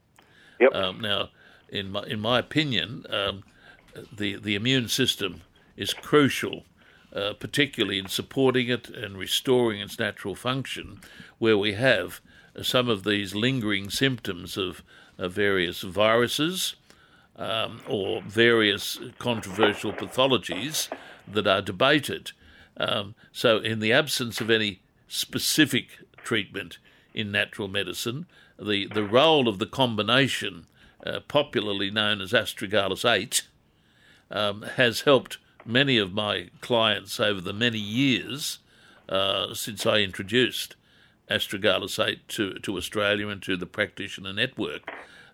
Yep. 0.60 0.74
Um, 0.74 1.00
now, 1.00 1.30
in 1.68 1.90
my 1.90 2.02
in 2.02 2.20
my 2.20 2.38
opinion, 2.38 3.06
um, 3.10 3.42
the 4.12 4.36
the 4.36 4.54
immune 4.54 4.88
system 4.88 5.42
is 5.76 5.94
crucial, 5.94 6.64
uh, 7.14 7.32
particularly 7.32 7.98
in 7.98 8.08
supporting 8.08 8.68
it 8.68 8.88
and 8.88 9.16
restoring 9.16 9.80
its 9.80 9.98
natural 9.98 10.34
function, 10.34 11.00
where 11.38 11.56
we 11.56 11.72
have 11.72 12.20
uh, 12.56 12.62
some 12.62 12.88
of 12.88 13.04
these 13.04 13.34
lingering 13.34 13.90
symptoms 13.90 14.56
of, 14.56 14.82
of 15.18 15.32
various 15.32 15.80
viruses 15.82 16.76
um, 17.36 17.80
or 17.88 18.20
various 18.22 18.98
controversial 19.18 19.92
pathologies 19.92 20.88
that 21.26 21.46
are 21.46 21.62
debated. 21.62 22.32
Um, 22.76 23.14
so, 23.32 23.58
in 23.58 23.80
the 23.80 23.92
absence 23.92 24.40
of 24.40 24.50
any 24.50 24.80
specific 25.08 25.88
treatment 26.22 26.78
in 27.14 27.32
natural 27.32 27.68
medicine, 27.68 28.26
the, 28.60 28.86
the 28.86 29.04
role 29.04 29.48
of 29.48 29.58
the 29.58 29.66
combination, 29.66 30.66
uh, 31.04 31.20
popularly 31.20 31.90
known 31.90 32.20
as 32.20 32.32
astragalus 32.32 33.08
8, 33.08 33.42
um, 34.30 34.62
has 34.62 35.02
helped 35.02 35.38
many 35.64 35.98
of 35.98 36.12
my 36.12 36.48
clients 36.60 37.18
over 37.18 37.40
the 37.40 37.52
many 37.52 37.78
years 37.78 38.58
uh, 39.08 39.54
since 39.54 39.86
I 39.86 39.98
introduced 39.98 40.76
astragalus 41.30 42.04
8 42.04 42.28
to, 42.28 42.54
to 42.54 42.76
Australia 42.76 43.28
and 43.28 43.42
to 43.42 43.56
the 43.56 43.66
practitioner 43.66 44.32
network. 44.32 44.90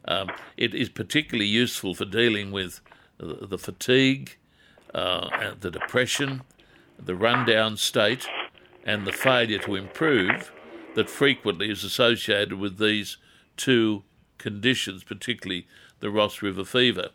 Um, 0.07 0.31
it 0.57 0.75
is 0.75 0.89
particularly 0.89 1.49
useful 1.49 1.95
for 1.95 2.05
dealing 2.05 2.53
with 2.53 2.81
the, 3.19 3.59
fatigue, 3.59 4.37
uh, 4.95 5.55
the 5.59 5.71
depression, 5.71 6.43
the 6.99 7.17
rundown 7.17 7.77
state, 7.77 8.27
and 8.85 9.07
the 9.07 9.12
failure 9.12 9.59
to 9.59 9.75
improve 9.75 10.53
that 10.96 11.11
frequently 11.11 11.70
is 11.70 11.85
associated 11.85 12.54
with 12.54 12.78
these 12.78 13.18
two 13.56 14.02
conditions, 14.38 15.04
particularly 15.04 15.66
the 16.00 16.11
Ross 16.11 16.40
River 16.40 16.64
fever. 16.64 17.11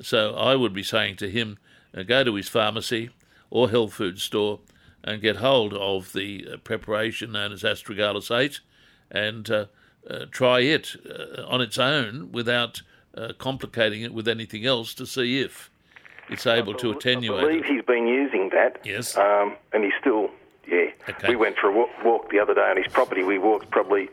So 0.00 0.34
I 0.34 0.56
would 0.56 0.72
be 0.72 0.82
saying 0.82 1.16
to 1.16 1.30
him, 1.30 1.58
uh, 1.94 2.02
go 2.02 2.24
to 2.24 2.34
his 2.34 2.48
pharmacy 2.48 3.10
or 3.50 3.68
health 3.68 3.92
food 3.92 4.20
store 4.20 4.60
and 5.04 5.20
get 5.20 5.36
hold 5.36 5.74
of 5.74 6.14
the 6.14 6.48
uh, 6.50 6.56
preparation 6.56 7.32
known 7.32 7.52
as 7.52 7.62
astragalus 7.62 8.34
8 8.34 8.60
and 9.10 9.50
uh, 9.50 9.66
uh, 10.08 10.24
try 10.30 10.60
it 10.60 10.96
uh, 11.06 11.42
on 11.46 11.60
its 11.60 11.76
own 11.76 12.32
without 12.32 12.80
uh, 13.16 13.34
complicating 13.36 14.00
it 14.00 14.14
with 14.14 14.26
anything 14.26 14.64
else 14.64 14.94
to 14.94 15.06
see 15.06 15.40
if 15.40 15.70
it's 16.30 16.46
able 16.46 16.74
to 16.74 16.90
attenuate. 16.90 17.44
I 17.44 17.46
believe 17.48 17.64
it. 17.64 17.70
he's 17.70 17.84
been 17.84 18.06
using 18.06 18.48
that. 18.54 18.80
Yes. 18.82 19.14
Um, 19.16 19.56
and 19.74 19.84
he's 19.84 19.92
still, 20.00 20.30
yeah. 20.66 20.90
Okay. 21.08 21.28
We 21.28 21.36
went 21.36 21.56
for 21.56 21.68
a 21.68 21.86
walk, 22.04 22.30
the 22.30 22.38
other 22.40 22.54
day 22.54 22.60
on 22.68 22.76
his 22.76 22.92
property. 22.92 23.22
We 23.22 23.38
walked 23.38 23.70
probably 23.70 24.06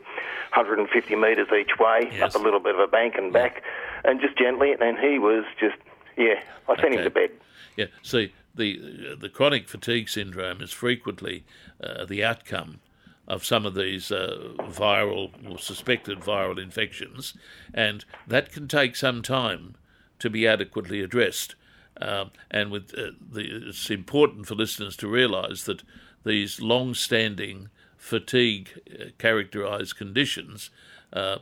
150 0.54 1.16
metres 1.16 1.48
each 1.58 1.78
way, 1.78 2.10
Yes. 2.12 2.34
up 2.34 2.40
a 2.40 2.44
little 2.44 2.60
bit 2.60 2.74
of 2.74 2.80
a 2.80 2.86
bank 2.86 3.14
and 3.16 3.32
back, 3.32 3.62
and 4.04 4.20
just 4.20 4.36
gently. 4.38 4.72
And 4.80 4.98
he 4.98 5.18
was 5.18 5.44
just, 5.58 5.76
yeah. 6.16 6.40
I 6.68 6.76
sent 6.76 6.94
him 6.94 7.00
Okay. 7.00 7.04
to 7.04 7.10
bed. 7.10 7.30
Yeah, 7.76 7.86
see, 8.02 8.32
the 8.54 9.16
the 9.18 9.28
chronic 9.28 9.68
fatigue 9.68 10.08
syndrome 10.08 10.60
is 10.60 10.72
frequently 10.72 11.44
uh, 11.82 12.04
the 12.04 12.22
outcome 12.24 12.80
of 13.26 13.44
some 13.44 13.66
of 13.66 13.74
these 13.74 14.12
uh, 14.12 14.52
viral 14.60 15.30
or 15.50 15.58
suspected 15.58 16.20
viral 16.20 16.62
infections, 16.62 17.34
and 17.72 18.04
that 18.28 18.52
can 18.52 18.68
take 18.68 18.94
some 18.94 19.22
time 19.22 19.74
to 20.20 20.30
be 20.30 20.46
adequately 20.46 21.00
addressed. 21.02 21.56
Um, 22.00 22.30
and 22.50 22.70
with 22.70 22.92
uh, 22.96 23.10
the, 23.32 23.68
it's 23.68 23.90
important 23.90 24.46
for 24.46 24.54
listeners 24.54 24.96
to 24.98 25.08
realise 25.08 25.64
that 25.64 25.82
these 26.24 26.60
long-standing 26.60 27.68
fatigue 27.96 28.80
uh, 28.90 29.04
characterised 29.18 29.96
conditions 29.96 30.70
uh, 31.12 31.38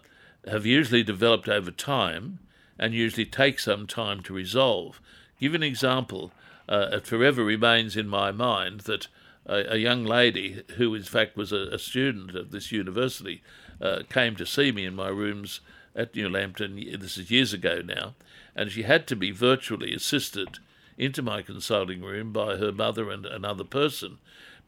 have 0.47 0.67
usually 0.67 1.03
developed 1.03 1.49
over 1.49 1.71
time 1.71 2.39
and 2.79 2.95
usually 2.95 3.27
take 3.27 3.59
some 3.59 3.87
time 3.87 4.23
to 4.23 4.33
resolve. 4.33 5.01
Give 5.41 5.55
an 5.55 5.63
example. 5.63 6.33
Uh, 6.69 6.89
it 6.93 7.07
forever 7.07 7.45
remains 7.45 7.97
in 7.97 8.09
my 8.09 8.31
mind 8.31 8.81
that 8.83 9.09
a, 9.47 9.75
a 9.75 9.77
young 9.77 10.05
lady 10.05 10.63
who, 10.77 10.95
in 10.95 11.03
fact, 11.03 11.37
was 11.37 11.53
a, 11.53 11.69
a 11.73 11.79
student 11.79 12.35
at 12.35 12.51
this 12.51 12.73
university 12.73 13.43
uh, 13.81 14.03
came 14.09 14.37
to 14.37 14.47
see 14.47 14.73
me 14.73 14.85
in 14.85 14.95
my 14.95 15.09
rooms 15.09 15.61
at 15.95 16.15
New 16.15 16.29
Lambton. 16.29 16.77
This 16.99 17.19
is 17.19 17.31
years 17.31 17.53
ago 17.53 17.83
now, 17.85 18.15
and 18.55 18.71
she 18.71 18.83
had 18.83 19.07
to 19.09 19.17
be 19.17 19.31
virtually 19.31 19.93
assisted 19.93 20.59
into 20.97 21.23
my 21.23 21.43
consulting 21.43 22.03
room 22.03 22.33
by 22.33 22.57
her 22.57 22.73
mother 22.73 23.11
and 23.11 23.27
another 23.27 23.65
person 23.65 24.19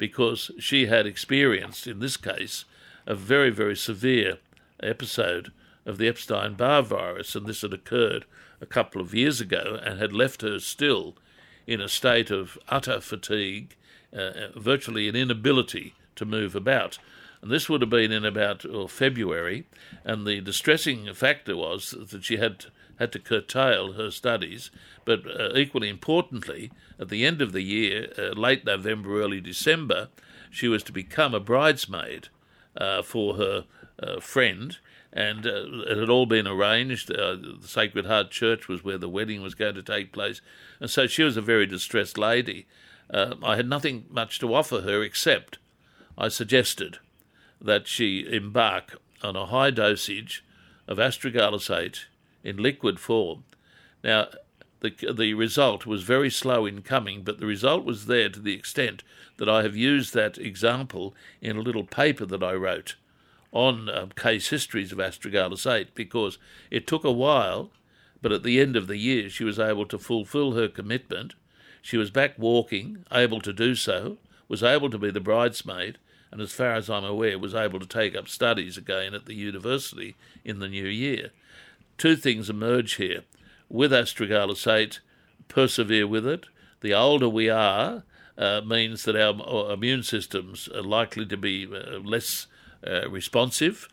because 0.08 0.50
she 0.58 0.84
had 0.84 1.06
experienced, 1.06 1.86
in 1.86 1.98
this 1.98 2.18
case, 2.18 2.66
a 3.06 3.14
very, 3.14 3.48
very 3.48 3.74
severe 3.74 4.36
episode 4.82 5.50
of 5.86 5.96
the 5.96 6.06
Epstein 6.06 6.52
Barr 6.56 6.82
virus, 6.82 7.34
and 7.34 7.46
this 7.46 7.62
had 7.62 7.72
occurred 7.72 8.26
a 8.60 8.66
couple 8.66 9.00
of 9.00 9.14
years 9.14 9.40
ago 9.40 9.80
and 9.82 9.98
had 9.98 10.12
left 10.12 10.42
her 10.42 10.58
still 10.58 11.16
in 11.66 11.80
a 11.80 11.88
state 11.88 12.30
of 12.30 12.58
utter 12.68 13.00
fatigue, 13.00 13.76
uh, 14.12 14.48
virtually 14.54 15.08
an 15.08 15.16
inability 15.16 15.94
to 16.16 16.26
move 16.26 16.54
about. 16.54 16.98
And 17.40 17.50
this 17.50 17.70
would 17.70 17.80
have 17.80 17.88
been 17.88 18.12
in 18.12 18.26
about 18.26 18.66
oh, 18.66 18.86
February, 18.86 19.64
and 20.04 20.26
the 20.26 20.42
distressing 20.42 21.14
factor 21.14 21.56
was 21.56 21.94
that 22.10 22.24
she 22.24 22.36
had 22.36 22.66
had 22.98 23.12
to 23.12 23.18
curtail 23.18 23.92
her 23.94 24.10
studies. 24.10 24.70
But 25.04 25.22
uh, 25.26 25.56
equally 25.56 25.88
importantly, 25.88 26.70
at 26.98 27.08
the 27.08 27.26
end 27.26 27.42
of 27.42 27.52
the 27.52 27.62
year, 27.62 28.12
uh, 28.18 28.38
late 28.38 28.64
November, 28.64 29.20
early 29.20 29.40
December, 29.40 30.08
she 30.50 30.68
was 30.68 30.82
to 30.84 30.92
become 30.92 31.34
a 31.34 31.40
bridesmaid 31.40 32.28
uh, 32.76 33.02
for 33.02 33.36
her 33.36 33.64
uh, 34.02 34.20
friend, 34.20 34.78
and 35.12 35.46
uh, 35.46 35.64
it 35.88 35.98
had 35.98 36.10
all 36.10 36.26
been 36.26 36.46
arranged. 36.46 37.10
Uh, 37.10 37.36
the 37.36 37.68
Sacred 37.68 38.06
Heart 38.06 38.30
Church 38.30 38.68
was 38.68 38.84
where 38.84 38.98
the 38.98 39.08
wedding 39.08 39.42
was 39.42 39.54
going 39.54 39.74
to 39.74 39.82
take 39.82 40.12
place, 40.12 40.40
and 40.80 40.90
so 40.90 41.06
she 41.06 41.22
was 41.22 41.36
a 41.36 41.42
very 41.42 41.66
distressed 41.66 42.18
lady. 42.18 42.66
I 43.12 43.56
had 43.56 43.68
nothing 43.68 44.06
much 44.10 44.40
to 44.40 44.54
offer 44.54 44.80
her 44.80 45.02
except 45.02 45.58
I 46.16 46.28
suggested 46.28 46.98
that 47.60 47.86
she 47.86 48.26
embark 48.28 48.98
on 49.22 49.36
a 49.36 49.46
high 49.46 49.70
dosage 49.70 50.44
of 50.88 50.98
astragalus 50.98 51.70
8 51.70 52.06
in 52.44 52.58
liquid 52.58 53.00
form. 53.00 53.42
Now, 54.04 54.28
the, 54.80 54.94
the 55.12 55.34
result 55.34 55.86
was 55.86 56.02
very 56.02 56.30
slow 56.30 56.66
in 56.66 56.82
coming, 56.82 57.22
but 57.22 57.40
the 57.40 57.46
result 57.46 57.84
was 57.84 58.06
there 58.06 58.28
to 58.28 58.40
the 58.40 58.54
extent 58.54 59.02
that 59.38 59.48
I 59.48 59.62
have 59.62 59.74
used 59.74 60.12
that 60.14 60.38
example 60.38 61.14
in 61.40 61.56
a 61.56 61.62
little 61.62 61.84
paper 61.84 62.26
that 62.26 62.42
I 62.42 62.52
wrote 62.52 62.96
on 63.50 63.88
um, 63.88 64.10
case 64.10 64.48
histories 64.48 64.92
of 64.92 64.98
Astragalus 64.98 65.70
8 65.70 65.94
because 65.94 66.38
it 66.70 66.86
took 66.86 67.04
a 67.04 67.12
while, 67.12 67.70
but 68.20 68.32
at 68.32 68.42
the 68.42 68.60
end 68.60 68.76
of 68.76 68.88
the 68.88 68.96
year 68.96 69.30
she 69.30 69.44
was 69.44 69.58
able 69.58 69.86
to 69.86 69.98
fulfill 69.98 70.52
her 70.52 70.68
commitment. 70.68 71.34
She 71.80 71.96
was 71.96 72.10
back 72.10 72.34
walking, 72.36 73.04
able 73.12 73.40
to 73.40 73.52
do 73.52 73.74
so, 73.74 74.18
was 74.48 74.62
able 74.62 74.90
to 74.90 74.98
be 74.98 75.10
the 75.10 75.20
bridesmaid, 75.20 75.98
and 76.30 76.40
as 76.40 76.52
far 76.52 76.74
as 76.74 76.90
I'm 76.90 77.04
aware, 77.04 77.38
was 77.38 77.54
able 77.54 77.78
to 77.78 77.86
take 77.86 78.16
up 78.16 78.28
studies 78.28 78.76
again 78.76 79.14
at 79.14 79.26
the 79.26 79.34
university 79.34 80.16
in 80.44 80.58
the 80.58 80.68
new 80.68 80.86
year. 80.86 81.30
Two 81.98 82.16
things 82.16 82.50
emerge 82.50 82.94
here. 82.94 83.22
With 83.68 83.92
astragalus 83.92 84.70
8, 84.70 85.00
persevere 85.48 86.06
with 86.06 86.26
it. 86.26 86.46
The 86.80 86.94
older 86.94 87.28
we 87.28 87.48
are, 87.48 88.02
uh, 88.36 88.60
means 88.64 89.04
that 89.04 89.16
our 89.16 89.72
immune 89.72 90.02
systems 90.02 90.68
are 90.68 90.82
likely 90.82 91.26
to 91.26 91.36
be 91.36 91.66
uh, 91.66 91.98
less 91.98 92.46
uh, 92.86 93.08
responsive, 93.08 93.88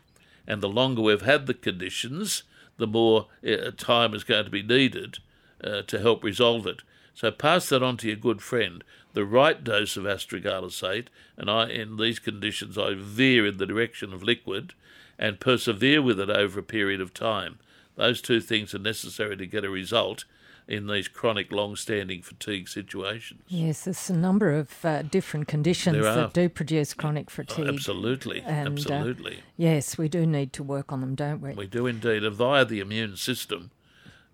and 0.46 0.60
the 0.60 0.68
longer 0.68 1.02
we've 1.02 1.22
had 1.22 1.46
the 1.46 1.54
conditions, 1.54 2.42
the 2.76 2.86
more 2.86 3.28
uh, 3.46 3.70
time 3.76 4.14
is 4.14 4.24
going 4.24 4.44
to 4.44 4.50
be 4.50 4.62
needed 4.62 5.18
uh, 5.62 5.82
to 5.82 6.00
help 6.00 6.24
resolve 6.24 6.66
it. 6.66 6.82
So 7.14 7.30
pass 7.30 7.68
that 7.68 7.82
on 7.82 7.98
to 7.98 8.08
your 8.08 8.16
good 8.16 8.42
friend. 8.42 8.82
The 9.12 9.24
right 9.24 9.62
dose 9.62 9.96
of 9.96 10.04
astragalus 10.04 10.82
8, 10.82 11.10
and 11.36 11.50
I, 11.50 11.68
in 11.68 11.96
these 11.96 12.18
conditions, 12.18 12.78
I 12.78 12.94
veer 12.94 13.46
in 13.46 13.58
the 13.58 13.66
direction 13.66 14.12
of 14.12 14.22
liquid, 14.22 14.74
and 15.18 15.38
persevere 15.38 16.02
with 16.02 16.18
it 16.18 16.30
over 16.30 16.58
a 16.58 16.64
period 16.64 17.00
of 17.00 17.14
time. 17.14 17.58
Those 17.96 18.22
two 18.22 18.40
things 18.40 18.74
are 18.74 18.78
necessary 18.78 19.36
to 19.36 19.46
get 19.46 19.64
a 19.64 19.70
result 19.70 20.24
in 20.68 20.86
these 20.86 21.08
chronic, 21.08 21.50
long-standing 21.50 22.22
fatigue 22.22 22.68
situations. 22.68 23.42
Yes, 23.48 23.84
there's 23.84 24.08
a 24.08 24.16
number 24.16 24.52
of 24.52 24.84
uh, 24.84 25.02
different 25.02 25.48
conditions 25.48 26.02
that 26.02 26.32
do 26.32 26.48
produce 26.48 26.94
chronic 26.94 27.30
fatigue. 27.30 27.66
Oh, 27.66 27.72
absolutely, 27.72 28.40
and, 28.40 28.68
uh, 28.68 28.72
absolutely. 28.72 29.36
Uh, 29.38 29.42
yes, 29.56 29.98
we 29.98 30.08
do 30.08 30.24
need 30.24 30.52
to 30.54 30.62
work 30.62 30.92
on 30.92 31.00
them, 31.00 31.14
don't 31.14 31.40
we? 31.40 31.52
We 31.52 31.66
do 31.66 31.86
indeed. 31.86 32.24
And 32.24 32.34
via 32.34 32.64
the 32.64 32.80
immune 32.80 33.16
system, 33.16 33.72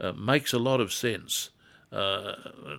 uh, 0.01 0.13
makes 0.13 0.53
a 0.53 0.59
lot 0.59 0.81
of 0.81 0.93
sense, 0.93 1.51
uh, 1.91 2.35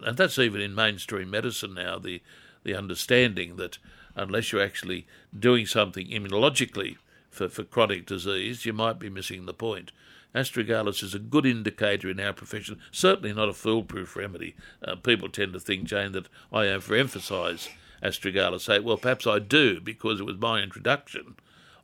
and 0.05 0.15
that's 0.15 0.37
even 0.39 0.61
in 0.61 0.75
mainstream 0.75 1.29
medicine 1.29 1.73
now. 1.73 1.99
The 1.99 2.21
the 2.63 2.75
understanding 2.75 3.55
that 3.55 3.77
unless 4.15 4.51
you're 4.51 4.63
actually 4.63 5.07
doing 5.37 5.65
something 5.65 6.07
immunologically 6.07 6.97
for, 7.29 7.47
for 7.47 7.63
chronic 7.63 8.05
disease, 8.05 8.65
you 8.65 8.73
might 8.73 8.99
be 8.99 9.09
missing 9.09 9.45
the 9.45 9.53
point. 9.53 9.91
Astragalus 10.33 11.01
is 11.01 11.15
a 11.15 11.19
good 11.19 11.45
indicator 11.45 12.09
in 12.09 12.19
our 12.19 12.33
profession, 12.33 12.79
certainly 12.91 13.33
not 13.33 13.49
a 13.49 13.53
foolproof 13.53 14.15
remedy. 14.15 14.55
Uh, 14.83 14.95
people 14.95 15.29
tend 15.29 15.53
to 15.53 15.59
think, 15.59 15.85
Jane, 15.85 16.11
that 16.11 16.29
I 16.51 16.65
overemphasise 16.65 17.69
astragalus. 18.03 18.61
Say, 18.61 18.79
well, 18.79 18.97
perhaps 18.97 19.25
I 19.25 19.39
do 19.39 19.81
because 19.81 20.19
it 20.19 20.25
was 20.25 20.37
my 20.37 20.61
introduction 20.61 21.35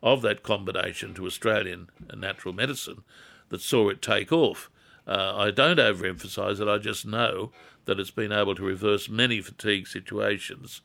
of 0.04 0.22
that 0.22 0.44
combination 0.44 1.14
to 1.16 1.26
Australian 1.26 1.90
natural 2.16 2.54
medicine 2.54 3.04
that 3.50 3.62
saw 3.62 3.90
it 3.90 4.02
take 4.02 4.32
off. 4.32 4.70
Uh, 5.08 5.34
I 5.36 5.52
don't 5.52 5.78
overemphasise 5.80 6.60
it, 6.60 6.68
I 6.68 6.78
just 6.78 7.06
know 7.06 7.52
that 7.86 8.00
it's 8.00 8.12
been 8.12 8.32
able 8.32 8.56
to 8.56 8.64
reverse 8.64 9.10
many 9.10 9.42
fatigue 9.42 9.88
situations 9.88 10.82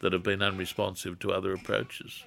that 0.00 0.12
have 0.12 0.22
been 0.22 0.42
unresponsive 0.42 1.18
to 1.20 1.32
other 1.32 1.52
approaches. 1.52 2.24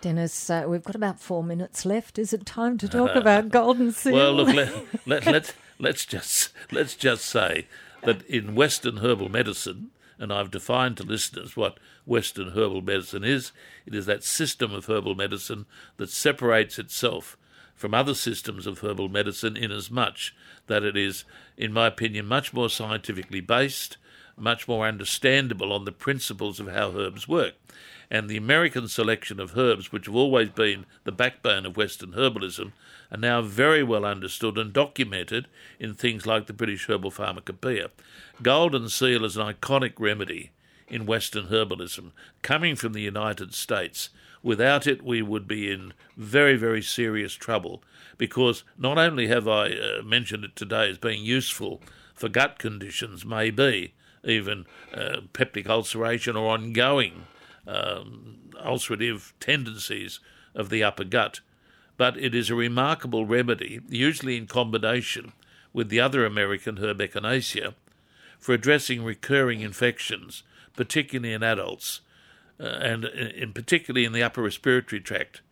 Dennis, 0.00 0.48
uh, 0.48 0.64
we've 0.66 0.82
got 0.82 0.94
about 0.94 1.20
four 1.20 1.42
minutes 1.44 1.84
left. 1.84 2.18
Is 2.18 2.32
it 2.32 2.46
time 2.46 2.78
to 2.78 2.88
talk 2.88 3.14
about 3.14 3.48
golden 3.50 3.92
seal? 3.92 4.14
Well, 4.14 4.32
look, 4.32 4.54
let, 4.54 5.06
let, 5.06 5.26
let, 5.26 5.54
let's 5.78 6.06
just 6.06 6.50
let's 6.70 6.94
just 6.94 7.24
say 7.26 7.66
that 8.02 8.22
in 8.22 8.54
Western 8.54 8.98
herbal 8.98 9.28
medicine, 9.28 9.90
and 10.18 10.32
I've 10.32 10.50
defined 10.50 10.96
to 10.98 11.02
listeners 11.02 11.56
what 11.56 11.78
Western 12.06 12.50
herbal 12.50 12.82
medicine 12.82 13.24
is. 13.24 13.52
It 13.84 13.94
is 13.94 14.06
that 14.06 14.24
system 14.24 14.72
of 14.72 14.86
herbal 14.86 15.14
medicine 15.14 15.66
that 15.98 16.10
separates 16.10 16.78
itself 16.78 17.36
from 17.74 17.94
other 17.94 18.14
systems 18.14 18.66
of 18.66 18.80
herbal 18.80 19.08
medicine 19.08 19.56
inasmuch 19.56 20.32
that 20.66 20.82
it 20.82 20.96
is, 20.96 21.24
in 21.56 21.72
my 21.72 21.86
opinion, 21.86 22.26
much 22.26 22.52
more 22.52 22.68
scientifically 22.68 23.40
based, 23.40 23.96
much 24.36 24.66
more 24.66 24.86
understandable 24.86 25.72
on 25.72 25.84
the 25.84 25.92
principles 25.92 26.60
of 26.60 26.68
how 26.68 26.90
herbs 26.96 27.26
work 27.28 27.54
and 28.10 28.28
the 28.28 28.36
American 28.36 28.88
selection 28.88 29.38
of 29.38 29.56
herbs, 29.56 29.92
which 29.92 30.06
have 30.06 30.16
always 30.16 30.48
been 30.48 30.84
the 31.04 31.12
backbone 31.12 31.64
of 31.64 31.76
Western 31.76 32.12
herbalism, 32.12 32.72
are 33.10 33.18
now 33.18 33.40
very 33.40 33.82
well 33.82 34.04
understood 34.04 34.58
and 34.58 34.72
documented 34.72 35.46
in 35.78 35.94
things 35.94 36.26
like 36.26 36.46
the 36.46 36.52
British 36.52 36.86
Herbal 36.88 37.12
Pharmacopoeia. 37.12 37.90
Golden 38.42 38.88
seal 38.88 39.24
is 39.24 39.36
an 39.36 39.46
iconic 39.46 39.92
remedy 39.98 40.50
in 40.88 41.06
Western 41.06 41.46
herbalism, 41.46 42.10
coming 42.42 42.74
from 42.74 42.92
the 42.92 43.00
United 43.00 43.54
States. 43.54 44.10
Without 44.42 44.86
it, 44.86 45.04
we 45.04 45.22
would 45.22 45.46
be 45.46 45.70
in 45.70 45.92
very, 46.16 46.56
very 46.56 46.82
serious 46.82 47.34
trouble 47.34 47.82
because 48.18 48.64
not 48.76 48.98
only 48.98 49.28
have 49.28 49.46
I 49.46 49.70
uh, 49.70 50.02
mentioned 50.02 50.44
it 50.44 50.56
today 50.56 50.90
as 50.90 50.98
being 50.98 51.22
useful 51.22 51.80
for 52.14 52.28
gut 52.28 52.58
conditions, 52.58 53.24
maybe 53.24 53.94
even 54.24 54.66
uh, 54.92 55.20
peptic 55.32 55.68
ulceration 55.68 56.36
or 56.36 56.52
ongoing 56.52 57.26
um, 57.66 58.38
ulcerative 58.64 59.32
tendencies 59.40 60.20
of 60.54 60.70
the 60.70 60.82
upper 60.82 61.04
gut. 61.04 61.40
But 61.96 62.16
it 62.16 62.34
is 62.34 62.50
a 62.50 62.54
remarkable 62.54 63.26
remedy, 63.26 63.80
usually 63.88 64.36
in 64.36 64.46
combination 64.46 65.32
with 65.72 65.88
the 65.88 66.00
other 66.00 66.24
American 66.24 66.78
herb 66.78 66.98
echinacea, 66.98 67.74
for 68.38 68.54
addressing 68.54 69.04
recurring 69.04 69.60
infections, 69.60 70.42
particularly 70.74 71.34
in 71.34 71.42
adults, 71.42 72.00
uh, 72.58 72.64
and 72.64 73.04
in, 73.04 73.52
particularly 73.52 74.04
in 74.04 74.12
the 74.12 74.22
upper 74.22 74.42
respiratory 74.42 75.00
tract. 75.00 75.42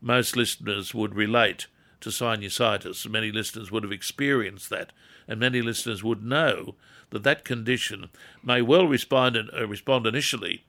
Most 0.00 0.36
listeners 0.36 0.92
would 0.92 1.14
relate 1.14 1.68
to 2.00 2.10
sinusitis. 2.10 3.08
Many 3.08 3.30
listeners 3.30 3.70
would 3.70 3.84
have 3.84 3.92
experienced 3.92 4.70
that, 4.70 4.92
and 5.28 5.38
many 5.38 5.62
listeners 5.62 6.02
would 6.02 6.24
know 6.24 6.74
that 7.10 7.22
that 7.22 7.44
condition 7.44 8.10
may 8.42 8.60
well 8.60 8.88
respond, 8.88 9.36
uh, 9.36 9.66
respond 9.68 10.06
initially 10.06 10.64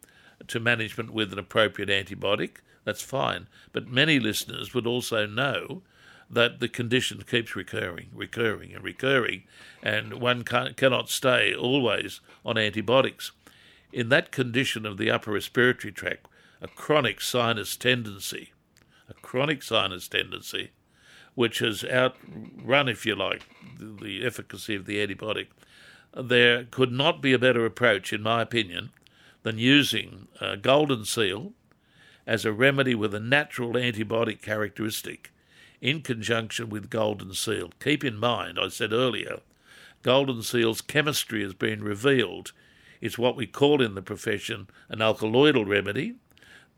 to 0.48 0.60
management 0.60 1.12
with 1.12 1.32
an 1.34 1.40
appropriate 1.40 1.90
antibiotic, 1.90 2.58
that's 2.84 3.02
fine. 3.02 3.48
But 3.72 3.88
many 3.88 4.20
listeners 4.20 4.74
would 4.74 4.88
also 4.88 5.26
know 5.26 5.82
that 6.30 6.60
the 6.60 6.68
condition 6.68 7.24
keeps 7.30 7.56
recurring, 7.56 8.10
recurring, 8.14 8.74
and 8.74 8.84
recurring, 8.84 9.44
and 9.82 10.16
one 10.16 10.44
cannot 10.44 11.10
stay 11.10 11.54
always 11.54 12.22
on 12.44 12.58
antibiotics. 12.58 13.32
In 13.92 14.10
that 14.10 14.32
condition 14.32 14.86
of 14.86 14.98
the 14.98 15.12
upper 15.12 15.32
respiratory 15.32 15.92
tract, 15.92 16.28
a 16.62 16.68
chronic 16.68 17.22
sinus 17.22 17.76
tendency, 17.76 18.52
a 19.08 19.14
chronic 19.14 19.62
sinus 19.62 20.08
tendency, 20.08 20.72
which 21.36 21.60
has 21.60 21.84
outrun, 21.84 22.90
if 22.90 23.06
you 23.06 23.16
like, 23.16 23.44
the 23.80 24.26
efficacy 24.26 24.76
of 24.76 24.86
the 24.86 25.06
antibiotic, 25.06 25.48
there 26.16 26.64
could 26.66 26.92
not 26.92 27.22
be 27.22 27.34
a 27.34 27.40
better 27.40 27.66
approach, 27.66 28.14
in 28.14 28.22
my 28.22 28.42
opinion, 28.42 28.92
than 29.44 29.58
using 29.58 30.28
golden 30.62 31.06
seal 31.06 31.54
as 32.26 32.46
a 32.46 32.54
remedy 32.54 32.96
with 32.96 33.14
a 33.14 33.20
natural 33.20 33.74
antibiotic 33.74 34.42
characteristic 34.42 35.32
in 35.82 36.02
conjunction 36.02 36.70
with 36.70 36.90
golden 36.90 37.34
seal. 37.34 37.72
Keep 37.82 38.06
in 38.06 38.18
mind, 38.18 38.58
I 38.60 38.70
said 38.70 38.94
earlier, 38.94 39.42
golden 40.02 40.42
seal's 40.42 40.80
chemistry 40.82 41.44
has 41.44 41.54
been 41.54 41.84
revealed. 41.84 42.54
It's 43.02 43.18
what 43.18 43.36
we 43.36 43.46
call 43.46 43.82
in 43.82 43.96
the 43.96 44.02
profession 44.02 44.68
an 44.88 45.00
alkaloidal 45.00 45.68
remedy. 45.68 46.16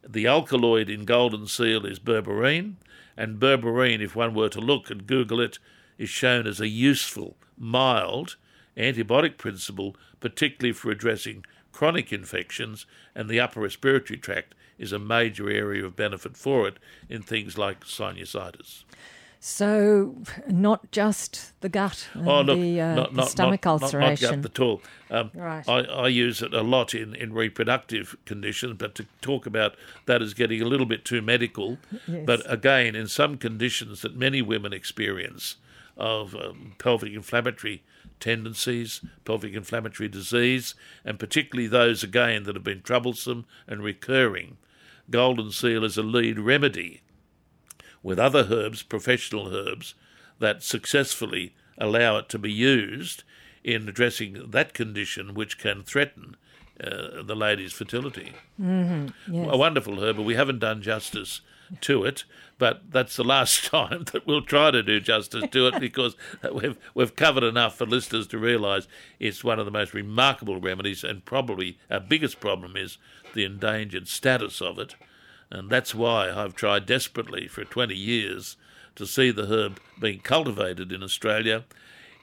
The 0.08 0.26
alkaloid 0.26 0.90
in 0.90 1.06
golden 1.06 1.46
seal 1.46 1.86
is 1.86 2.00
berberine, 2.00 2.76
and 3.16 3.40
berberine, 3.40 4.02
if 4.02 4.16
one 4.16 4.34
were 4.34 4.50
to 4.50 4.60
look 4.60 4.90
and 4.90 5.06
Google 5.06 5.40
it, 5.40 5.60
is 6.00 6.10
shown 6.10 6.48
as 6.48 6.60
a 6.60 6.68
useful, 6.68 7.38
mild 7.58 8.36
antibiotic 8.76 9.38
principle, 9.38 9.96
particularly 10.20 10.74
for 10.74 10.90
addressing 10.90 11.46
chronic 11.76 12.14
infections, 12.14 12.86
and 13.14 13.30
the 13.30 13.38
upper 13.38 13.60
respiratory 13.60 14.18
tract 14.18 14.56
is 14.78 14.94
a 14.94 15.00
major 15.00 15.50
area 15.50 15.86
of 15.86 15.94
benefit 15.94 16.38
for 16.38 16.70
it 16.70 16.78
in 17.10 17.22
things 17.22 17.58
like 17.58 17.82
sinusitis. 17.82 18.86
So, 19.42 20.16
not 20.48 20.90
just 20.92 21.52
the 21.60 21.68
gut 21.68 22.08
and 22.14 22.30
oh, 22.30 22.42
look, 22.42 22.58
the, 22.58 22.80
uh, 22.80 22.96
not, 22.96 23.14
not, 23.14 23.26
the 23.26 23.30
stomach 23.30 23.66
not, 23.66 23.84
ulceration. 23.84 24.42
Not, 24.42 24.42
gut 24.42 24.52
at 24.52 24.60
all. 24.60 24.82
Um, 25.12 25.32
right. 25.36 25.68
I, 25.68 25.80
I, 25.82 26.08
use 26.08 26.42
it 26.42 26.54
a 26.54 26.62
lot 26.62 26.96
in, 26.96 27.14
in 27.14 27.34
reproductive 27.34 28.16
conditions, 28.24 28.78
but 28.78 28.96
to 28.96 29.06
talk 29.22 29.46
about 29.46 29.76
that 30.06 30.22
is 30.22 30.34
getting 30.34 30.62
a 30.62 30.66
little 30.66 30.86
bit 30.86 31.04
too 31.04 31.22
medical. 31.22 31.78
Yes. 32.08 32.24
But 32.26 32.42
again, 32.52 32.96
in 32.96 33.08
some 33.08 33.38
conditions 33.38 34.02
that 34.02 34.16
many 34.16 34.42
women 34.42 34.72
experience 34.72 35.58
of 35.98 36.36
um, 36.36 36.76
pelvic 36.80 37.12
inflammatory 37.12 37.84
tendencies, 38.20 39.02
pelvic 39.24 39.54
inflammatory 39.54 40.10
disease, 40.10 40.76
and 41.04 41.20
particularly 41.20 41.68
those 41.68 42.04
again 42.04 42.44
that 42.44 42.56
have 42.56 42.64
been 42.64 42.82
troublesome 42.82 43.46
and 43.68 43.84
recurring. 43.84 44.58
golden 45.10 45.52
seal 45.52 45.84
is 45.84 45.98
a 45.98 46.04
lead 46.04 46.40
remedy 46.40 47.02
with 48.02 48.20
other 48.20 48.48
herbs, 48.52 48.84
professional 48.84 49.56
herbs, 49.56 49.96
that 50.40 50.64
successfully 50.64 51.56
allow 51.78 52.18
it 52.18 52.30
to 52.30 52.38
be 52.38 52.52
used 52.52 53.24
in 53.64 53.90
addressing 53.90 54.52
that 54.52 54.74
condition 54.74 55.34
which 55.34 55.58
can 55.58 55.84
threaten 55.84 56.36
uh, 56.80 57.24
the 57.24 57.36
lady's 57.36 57.74
fertility. 57.74 58.34
Mm-hmm. 58.62 59.34
Yes. 59.34 59.48
A 59.50 59.58
wonderful 59.58 60.00
herb, 60.04 60.18
but 60.18 60.24
we 60.24 60.36
haven't 60.36 60.60
done 60.60 60.82
justice 60.82 61.42
to 61.82 62.04
it. 62.04 62.24
But 62.58 62.92
that's 62.92 63.16
the 63.16 63.24
last 63.24 63.66
time 63.72 64.06
that 64.12 64.26
we'll 64.26 64.42
try 64.42 64.72
to 64.72 64.84
do 64.84 65.00
justice 65.00 65.46
to 65.52 65.68
it 65.68 65.80
because 65.80 66.16
we've 66.54 66.78
we've 66.94 67.16
covered 67.16 67.44
enough 67.44 67.78
for 67.78 67.86
listeners 67.86 68.28
to 68.28 68.38
realise 68.38 68.88
it's 69.20 69.44
one 69.44 69.60
of 69.60 69.66
the 69.66 69.72
most 69.72 69.94
remarkable 69.94 70.60
remedies, 70.60 71.04
and 71.04 71.26
probably 71.26 71.78
our 71.90 72.00
biggest 72.00 72.40
problem 72.40 72.76
is 72.76 72.98
the 73.34 73.44
endangered 73.44 74.08
status 74.08 74.62
of 74.62 74.80
it, 74.80 74.96
and 75.50 75.70
that's 75.70 75.94
why 75.94 76.32
I've 76.32 76.56
tried 76.56 76.86
desperately 76.86 77.48
for 77.48 77.64
20 77.64 77.94
years 77.96 78.58
to 78.96 79.06
see 79.06 79.32
the 79.32 79.48
herb 79.48 79.80
being 80.00 80.20
cultivated 80.20 80.92
in 80.92 81.04
Australia 81.04 81.66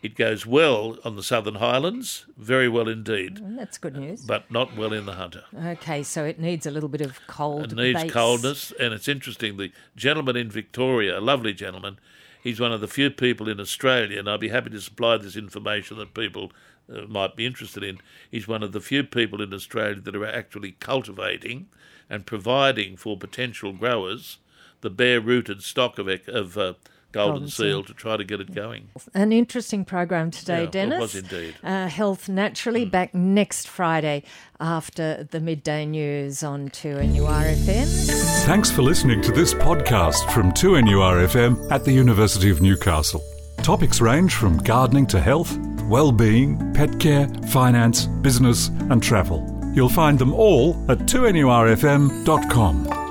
it 0.02 0.16
goes 0.16 0.44
well 0.44 0.98
on 1.04 1.14
the 1.14 1.22
Southern 1.22 1.54
Highlands, 1.54 2.26
very 2.36 2.68
well 2.68 2.88
indeed. 2.88 3.36
Mm, 3.36 3.56
that's 3.56 3.78
good 3.78 3.96
news. 3.96 4.22
But 4.22 4.50
not 4.50 4.76
well 4.76 4.92
in 4.92 5.06
the 5.06 5.12
Hunter. 5.12 5.44
Okay, 5.54 6.02
so 6.02 6.24
it 6.24 6.40
needs 6.40 6.66
a 6.66 6.72
little 6.72 6.88
bit 6.88 7.00
of 7.00 7.20
cold. 7.28 7.72
It 7.72 7.76
needs 7.76 8.02
base. 8.02 8.12
coldness, 8.12 8.72
and 8.80 8.92
it's 8.92 9.06
interesting. 9.06 9.56
The 9.56 9.70
gentleman 9.94 10.36
in 10.36 10.50
Victoria, 10.50 11.18
a 11.18 11.20
lovely 11.20 11.54
gentleman, 11.54 12.00
he's 12.42 12.58
one 12.58 12.72
of 12.72 12.80
the 12.80 12.88
few 12.88 13.10
people 13.10 13.48
in 13.48 13.60
Australia, 13.60 14.18
and 14.18 14.28
I'd 14.28 14.40
be 14.40 14.48
happy 14.48 14.70
to 14.70 14.80
supply 14.80 15.18
this 15.18 15.36
information 15.36 15.98
that 15.98 16.14
people 16.14 16.50
uh, 16.92 17.02
might 17.02 17.36
be 17.36 17.46
interested 17.46 17.84
in. 17.84 18.00
He's 18.28 18.48
one 18.48 18.64
of 18.64 18.72
the 18.72 18.80
few 18.80 19.04
people 19.04 19.40
in 19.40 19.54
Australia 19.54 20.00
that 20.00 20.16
are 20.16 20.26
actually 20.26 20.72
cultivating 20.72 21.68
and 22.10 22.26
providing 22.26 22.96
for 22.96 23.16
potential 23.16 23.72
growers 23.72 24.38
the 24.80 24.90
bare 24.90 25.20
rooted 25.20 25.62
stock 25.62 25.96
of, 25.98 26.08
of 26.08 26.58
uh, 26.58 26.74
Golden, 27.12 27.34
Golden 27.34 27.48
Seal, 27.48 27.66
Seal 27.66 27.84
to 27.84 27.94
try 27.94 28.16
to 28.16 28.24
get 28.24 28.40
it 28.40 28.54
going. 28.54 28.88
An 29.14 29.32
interesting 29.32 29.84
program 29.84 30.30
today, 30.30 30.64
yeah, 30.64 30.70
Dennis. 30.70 30.96
It 30.96 31.00
was 31.00 31.14
indeed. 31.14 31.54
Uh, 31.62 31.88
Health 31.88 32.28
Naturally, 32.28 32.86
mm. 32.86 32.90
back 32.90 33.14
next 33.14 33.68
Friday 33.68 34.24
after 34.58 35.28
the 35.30 35.40
midday 35.40 35.84
news 35.84 36.42
on 36.42 36.70
2NURFM. 36.70 38.44
Thanks 38.44 38.70
for 38.70 38.82
listening 38.82 39.20
to 39.22 39.32
this 39.32 39.54
podcast 39.54 40.32
from 40.32 40.52
2NURFM 40.52 41.70
at 41.70 41.84
the 41.84 41.92
University 41.92 42.50
of 42.50 42.62
Newcastle. 42.62 43.22
Topics 43.58 44.00
range 44.00 44.34
from 44.34 44.58
gardening 44.58 45.06
to 45.08 45.20
health, 45.20 45.56
well-being, 45.84 46.72
pet 46.72 46.98
care, 46.98 47.28
finance, 47.48 48.06
business 48.06 48.68
and 48.68 49.02
travel. 49.02 49.46
You'll 49.74 49.88
find 49.88 50.18
them 50.18 50.34
all 50.34 50.72
at 50.90 50.98
2NURFM.com. 51.00 53.01